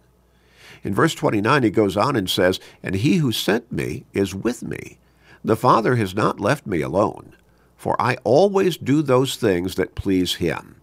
In 0.84 0.94
verse 0.94 1.14
29, 1.14 1.64
he 1.64 1.70
goes 1.70 1.98
on 1.98 2.16
and 2.16 2.30
says, 2.30 2.60
And 2.84 2.96
he 2.96 3.18
who 3.18 3.32
sent 3.32 3.72
me 3.72 4.06
is 4.14 4.36
with 4.36 4.64
me. 4.64 4.98
The 5.44 5.56
Father 5.56 5.96
has 5.96 6.14
not 6.14 6.40
left 6.40 6.66
me 6.66 6.82
alone, 6.82 7.36
for 7.78 8.00
I 8.02 8.18
always 8.24 8.78
do 8.78 9.02
those 9.02 9.36
things 9.36 9.76
that 9.76 9.96
please 9.96 10.36
him. 10.36 10.82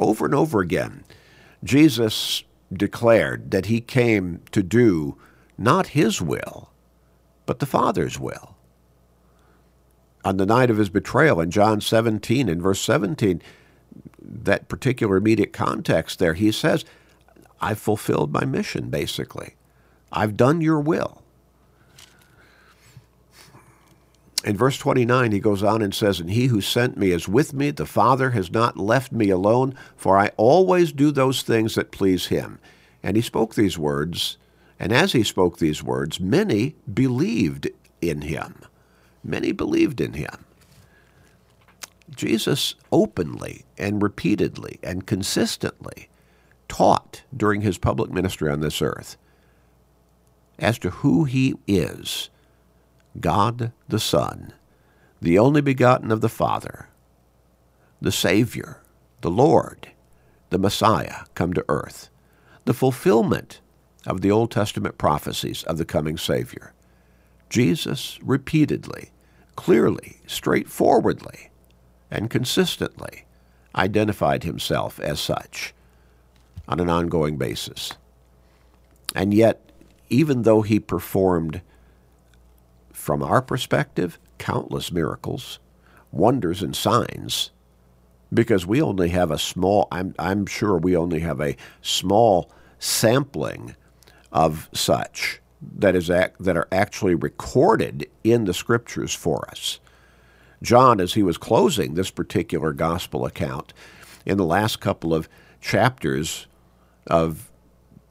Over 0.00 0.24
and 0.26 0.34
over 0.34 0.60
again, 0.60 1.04
Jesus 1.62 2.44
declared 2.72 3.50
that 3.50 3.66
he 3.66 3.80
came 3.80 4.42
to 4.52 4.62
do 4.62 5.16
not 5.56 5.88
his 5.88 6.22
will, 6.22 6.70
but 7.46 7.58
the 7.58 7.66
Father's 7.66 8.18
will. 8.18 8.56
On 10.24 10.36
the 10.36 10.46
night 10.46 10.70
of 10.70 10.76
his 10.76 10.88
betrayal 10.88 11.40
in 11.40 11.50
John 11.50 11.80
17, 11.80 12.48
in 12.48 12.62
verse 12.62 12.80
17, 12.80 13.42
that 14.20 14.68
particular 14.68 15.16
immediate 15.16 15.52
context 15.52 16.18
there, 16.18 16.34
he 16.34 16.52
says, 16.52 16.84
I've 17.60 17.78
fulfilled 17.78 18.32
my 18.32 18.44
mission, 18.44 18.88
basically. 18.90 19.54
I've 20.12 20.36
done 20.36 20.60
your 20.60 20.80
will. 20.80 21.22
In 24.44 24.56
verse 24.56 24.78
29, 24.78 25.32
he 25.32 25.40
goes 25.40 25.62
on 25.62 25.82
and 25.82 25.94
says, 25.94 26.20
And 26.20 26.30
he 26.30 26.46
who 26.46 26.60
sent 26.60 26.96
me 26.96 27.10
is 27.10 27.28
with 27.28 27.52
me. 27.52 27.70
The 27.70 27.86
Father 27.86 28.30
has 28.30 28.50
not 28.50 28.76
left 28.76 29.12
me 29.12 29.30
alone, 29.30 29.74
for 29.96 30.16
I 30.16 30.30
always 30.36 30.92
do 30.92 31.10
those 31.10 31.42
things 31.42 31.74
that 31.74 31.90
please 31.90 32.26
him. 32.26 32.60
And 33.02 33.16
he 33.16 33.22
spoke 33.22 33.54
these 33.54 33.76
words 33.76 34.38
and 34.78 34.92
as 34.92 35.12
he 35.12 35.22
spoke 35.22 35.58
these 35.58 35.82
words, 35.82 36.20
many 36.20 36.76
believed 36.92 37.68
in 38.00 38.22
him. 38.22 38.54
Many 39.24 39.52
believed 39.52 40.00
in 40.00 40.12
him. 40.12 40.44
Jesus 42.14 42.74
openly 42.90 43.64
and 43.76 44.02
repeatedly 44.02 44.78
and 44.82 45.06
consistently 45.06 46.08
taught 46.68 47.22
during 47.36 47.62
his 47.62 47.78
public 47.78 48.10
ministry 48.10 48.50
on 48.50 48.60
this 48.60 48.80
earth 48.80 49.16
as 50.58 50.78
to 50.78 50.90
who 50.90 51.24
he 51.24 51.54
is 51.66 52.30
God 53.20 53.72
the 53.88 54.00
Son, 54.00 54.52
the 55.20 55.38
only 55.38 55.60
begotten 55.60 56.10
of 56.12 56.20
the 56.20 56.28
Father, 56.28 56.88
the 58.00 58.12
Savior, 58.12 58.80
the 59.20 59.30
Lord, 59.30 59.88
the 60.50 60.58
Messiah 60.58 61.24
come 61.34 61.52
to 61.54 61.64
earth, 61.68 62.10
the 62.64 62.74
fulfillment 62.74 63.60
of 64.06 64.20
the 64.20 64.30
Old 64.30 64.50
Testament 64.50 64.98
prophecies 64.98 65.64
of 65.64 65.78
the 65.78 65.84
coming 65.84 66.16
Savior. 66.16 66.72
Jesus 67.50 68.18
repeatedly, 68.22 69.10
clearly, 69.56 70.20
straightforwardly, 70.26 71.50
and 72.10 72.30
consistently 72.30 73.24
identified 73.74 74.44
himself 74.44 75.00
as 75.00 75.18
such 75.20 75.74
on 76.68 76.80
an 76.80 76.90
ongoing 76.90 77.36
basis. 77.36 77.94
And 79.14 79.32
yet, 79.32 79.72
even 80.10 80.42
though 80.42 80.62
he 80.62 80.78
performed, 80.78 81.62
from 82.92 83.22
our 83.22 83.40
perspective, 83.40 84.18
countless 84.36 84.92
miracles, 84.92 85.58
wonders, 86.12 86.62
and 86.62 86.76
signs, 86.76 87.50
because 88.32 88.66
we 88.66 88.82
only 88.82 89.08
have 89.08 89.30
a 89.30 89.38
small, 89.38 89.88
I'm, 89.90 90.14
I'm 90.18 90.44
sure 90.46 90.76
we 90.76 90.96
only 90.96 91.20
have 91.20 91.40
a 91.40 91.56
small 91.80 92.50
sampling 92.78 93.74
of 94.30 94.68
such 94.72 95.40
that 95.60 95.96
is 95.96 96.06
that 96.08 96.56
are 96.56 96.68
actually 96.70 97.14
recorded 97.14 98.08
in 98.22 98.44
the 98.44 98.54
scriptures 98.54 99.14
for 99.14 99.48
us. 99.50 99.80
John, 100.62 101.00
as 101.00 101.14
he 101.14 101.22
was 101.22 101.38
closing 101.38 101.94
this 101.94 102.10
particular 102.10 102.72
gospel 102.72 103.24
account, 103.24 103.72
in 104.26 104.36
the 104.36 104.44
last 104.44 104.80
couple 104.80 105.14
of 105.14 105.28
chapters 105.60 106.46
of 107.08 107.50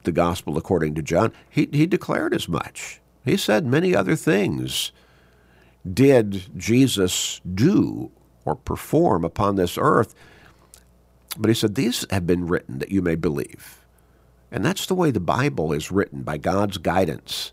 the 0.04 0.12
gospel 0.12 0.56
according 0.56 0.94
to 0.94 1.02
John, 1.02 1.32
he, 1.48 1.68
he 1.72 1.86
declared 1.86 2.34
as 2.34 2.48
much. 2.48 3.00
He 3.24 3.36
said 3.36 3.66
many 3.66 3.94
other 3.94 4.16
things 4.16 4.92
did 5.92 6.50
Jesus 6.56 7.40
do 7.54 8.10
or 8.44 8.54
perform 8.54 9.24
upon 9.24 9.56
this 9.56 9.76
earth. 9.78 10.14
But 11.36 11.48
he 11.48 11.54
said, 11.54 11.74
These 11.74 12.06
have 12.10 12.26
been 12.26 12.46
written 12.46 12.78
that 12.78 12.90
you 12.90 13.02
may 13.02 13.14
believe. 13.14 13.84
And 14.50 14.64
that's 14.64 14.86
the 14.86 14.94
way 14.94 15.10
the 15.10 15.20
Bible 15.20 15.72
is 15.72 15.92
written 15.92 16.22
by 16.22 16.38
God's 16.38 16.78
guidance 16.78 17.52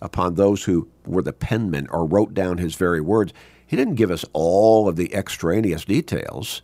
upon 0.00 0.34
those 0.34 0.64
who 0.64 0.88
were 1.04 1.22
the 1.22 1.32
penmen 1.32 1.86
or 1.90 2.06
wrote 2.06 2.34
down 2.34 2.58
his 2.58 2.74
very 2.74 3.00
words. 3.00 3.32
He 3.66 3.76
didn't 3.76 3.96
give 3.96 4.10
us 4.10 4.24
all 4.32 4.88
of 4.88 4.96
the 4.96 5.12
extraneous 5.14 5.84
details. 5.84 6.62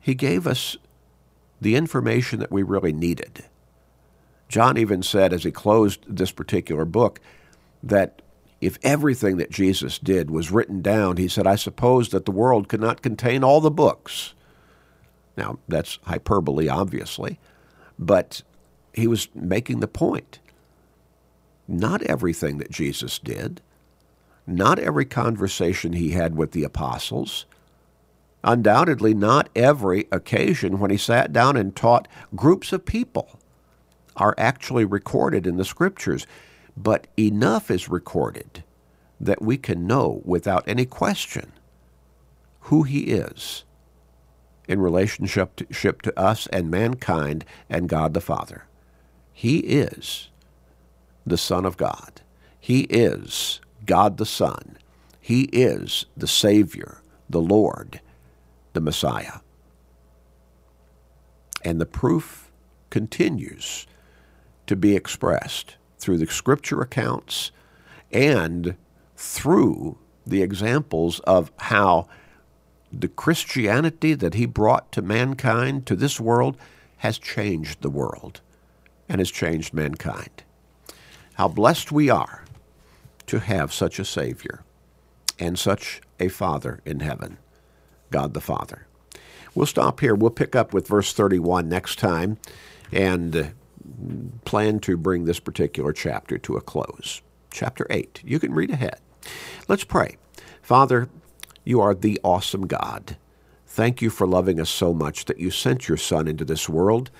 He 0.00 0.14
gave 0.14 0.46
us 0.46 0.76
the 1.64 1.76
information 1.76 2.40
that 2.40 2.52
we 2.52 2.62
really 2.62 2.92
needed. 2.92 3.42
John 4.48 4.76
even 4.76 5.02
said 5.02 5.32
as 5.32 5.44
he 5.44 5.50
closed 5.50 6.04
this 6.06 6.30
particular 6.30 6.84
book 6.84 7.20
that 7.82 8.20
if 8.60 8.78
everything 8.82 9.38
that 9.38 9.50
Jesus 9.50 9.98
did 9.98 10.30
was 10.30 10.50
written 10.50 10.82
down, 10.82 11.16
he 11.16 11.26
said, 11.26 11.46
I 11.46 11.56
suppose 11.56 12.10
that 12.10 12.26
the 12.26 12.30
world 12.30 12.68
could 12.68 12.82
not 12.82 13.00
contain 13.00 13.42
all 13.42 13.62
the 13.62 13.70
books. 13.70 14.34
Now, 15.38 15.58
that's 15.66 15.98
hyperbole, 16.04 16.68
obviously, 16.68 17.40
but 17.98 18.42
he 18.92 19.06
was 19.06 19.28
making 19.34 19.80
the 19.80 19.88
point. 19.88 20.40
Not 21.66 22.02
everything 22.02 22.58
that 22.58 22.70
Jesus 22.70 23.18
did, 23.18 23.62
not 24.46 24.78
every 24.78 25.06
conversation 25.06 25.94
he 25.94 26.10
had 26.10 26.36
with 26.36 26.52
the 26.52 26.64
apostles, 26.64 27.46
undoubtedly 28.44 29.14
not 29.14 29.48
every 29.56 30.06
occasion 30.12 30.78
when 30.78 30.90
he 30.90 30.96
sat 30.96 31.32
down 31.32 31.56
and 31.56 31.74
taught 31.74 32.08
groups 32.36 32.72
of 32.72 32.84
people 32.84 33.38
are 34.16 34.34
actually 34.38 34.84
recorded 34.84 35.46
in 35.46 35.56
the 35.56 35.64
scriptures, 35.64 36.26
but 36.76 37.06
enough 37.18 37.70
is 37.70 37.88
recorded 37.88 38.62
that 39.20 39.42
we 39.42 39.56
can 39.56 39.86
know 39.86 40.22
without 40.24 40.62
any 40.68 40.84
question 40.84 41.52
who 42.60 42.82
he 42.82 43.04
is 43.04 43.64
in 44.68 44.80
relationship 44.80 45.56
to, 46.02 46.18
us 46.18 46.46
and 46.48 46.70
mankind 46.70 47.44
and 47.68 47.88
God 47.88 48.14
the 48.14 48.20
Father. 48.20 48.64
He 49.32 49.58
is 49.58 50.30
the 51.26 51.36
Son 51.36 51.64
of 51.64 51.76
God. 51.76 52.22
He 52.60 52.82
is 52.82 53.60
God 53.84 54.16
the 54.16 54.26
Son. 54.26 54.78
He 55.20 55.42
is 55.52 56.06
the 56.16 56.26
Savior, 56.26 57.02
the 57.28 57.40
Lord, 57.42 58.00
the 58.74 58.80
Messiah. 58.80 59.40
And 61.64 61.80
the 61.80 61.86
proof 61.86 62.52
continues 62.90 63.86
to 64.66 64.76
be 64.76 64.94
expressed 64.94 65.76
through 65.98 66.18
the 66.18 66.26
scripture 66.26 66.80
accounts 66.82 67.50
and 68.12 68.76
through 69.16 69.98
the 70.26 70.42
examples 70.42 71.20
of 71.20 71.50
how 71.56 72.06
the 72.92 73.08
Christianity 73.08 74.14
that 74.14 74.34
he 74.34 74.46
brought 74.46 74.92
to 74.92 75.02
mankind, 75.02 75.86
to 75.86 75.96
this 75.96 76.20
world, 76.20 76.56
has 76.98 77.18
changed 77.18 77.82
the 77.82 77.90
world 77.90 78.40
and 79.08 79.20
has 79.20 79.30
changed 79.30 79.74
mankind. 79.74 80.44
How 81.34 81.48
blessed 81.48 81.90
we 81.90 82.08
are 82.08 82.44
to 83.26 83.40
have 83.40 83.72
such 83.72 83.98
a 83.98 84.04
Savior 84.04 84.62
and 85.38 85.58
such 85.58 86.00
a 86.20 86.28
Father 86.28 86.80
in 86.84 87.00
heaven, 87.00 87.38
God 88.10 88.34
the 88.34 88.40
Father. 88.40 88.86
We'll 89.54 89.66
stop 89.66 90.00
here. 90.00 90.14
We'll 90.14 90.30
pick 90.30 90.56
up 90.56 90.72
with 90.72 90.88
verse 90.88 91.12
31 91.12 91.68
next 91.68 91.98
time 91.98 92.38
and 92.92 93.36
uh, 93.36 93.44
plan 94.44 94.80
to 94.80 94.96
bring 94.96 95.24
this 95.24 95.40
particular 95.40 95.92
chapter 95.92 96.38
to 96.38 96.56
a 96.56 96.60
close. 96.60 97.22
Chapter 97.50 97.86
8. 97.88 98.22
You 98.24 98.40
can 98.40 98.52
read 98.52 98.70
ahead. 98.70 98.98
Let's 99.68 99.84
pray. 99.84 100.16
Father, 100.62 101.08
you 101.64 101.80
are 101.80 101.94
the 101.94 102.20
awesome 102.24 102.66
God. 102.66 103.16
Thank 103.66 104.02
you 104.02 104.10
for 104.10 104.26
loving 104.26 104.60
us 104.60 104.70
so 104.70 104.92
much 104.92 105.24
that 105.26 105.38
you 105.38 105.50
sent 105.50 105.88
your 105.88 105.96
Son 105.96 106.28
into 106.28 106.44
this 106.44 106.68
world 106.68 107.10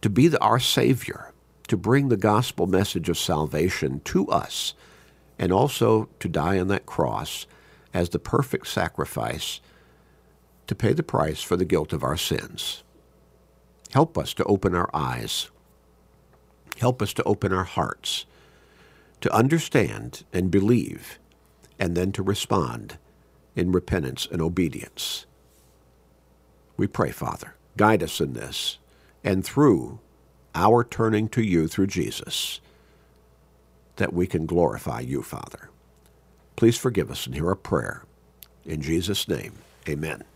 to 0.00 0.10
be 0.10 0.28
the, 0.28 0.40
our 0.40 0.58
Savior, 0.58 1.32
to 1.68 1.76
bring 1.76 2.08
the 2.08 2.16
gospel 2.16 2.66
message 2.66 3.08
of 3.08 3.18
salvation 3.18 4.00
to 4.04 4.26
us, 4.28 4.74
and 5.38 5.52
also 5.52 6.08
to 6.20 6.28
die 6.28 6.58
on 6.58 6.68
that 6.68 6.86
cross 6.86 7.46
as 7.94 8.10
the 8.10 8.18
perfect 8.18 8.66
sacrifice 8.66 9.60
to 10.66 10.74
pay 10.74 10.92
the 10.92 11.02
price 11.02 11.42
for 11.42 11.56
the 11.56 11.64
guilt 11.64 11.92
of 11.92 12.04
our 12.04 12.16
sins. 12.16 12.82
Help 13.92 14.18
us 14.18 14.34
to 14.34 14.44
open 14.44 14.74
our 14.74 14.90
eyes. 14.92 15.50
Help 16.78 17.02
us 17.02 17.12
to 17.14 17.24
open 17.24 17.52
our 17.52 17.64
hearts, 17.64 18.26
to 19.20 19.34
understand 19.34 20.24
and 20.32 20.50
believe, 20.50 21.18
and 21.78 21.96
then 21.96 22.12
to 22.12 22.22
respond 22.22 22.98
in 23.56 23.72
repentance 23.72 24.28
and 24.30 24.40
obedience. 24.40 25.26
We 26.76 26.86
pray, 26.86 27.10
Father, 27.10 27.54
guide 27.76 28.02
us 28.02 28.20
in 28.20 28.34
this, 28.34 28.78
and 29.24 29.44
through 29.44 29.98
our 30.54 30.84
turning 30.84 31.28
to 31.30 31.42
you 31.42 31.66
through 31.66 31.88
Jesus, 31.88 32.60
that 33.96 34.12
we 34.12 34.26
can 34.26 34.46
glorify 34.46 35.00
you, 35.00 35.22
Father. 35.22 35.70
Please 36.58 36.76
forgive 36.76 37.08
us 37.08 37.24
and 37.24 37.36
hear 37.36 37.46
our 37.46 37.54
prayer. 37.54 38.02
In 38.64 38.82
Jesus' 38.82 39.28
name, 39.28 39.52
amen. 39.88 40.24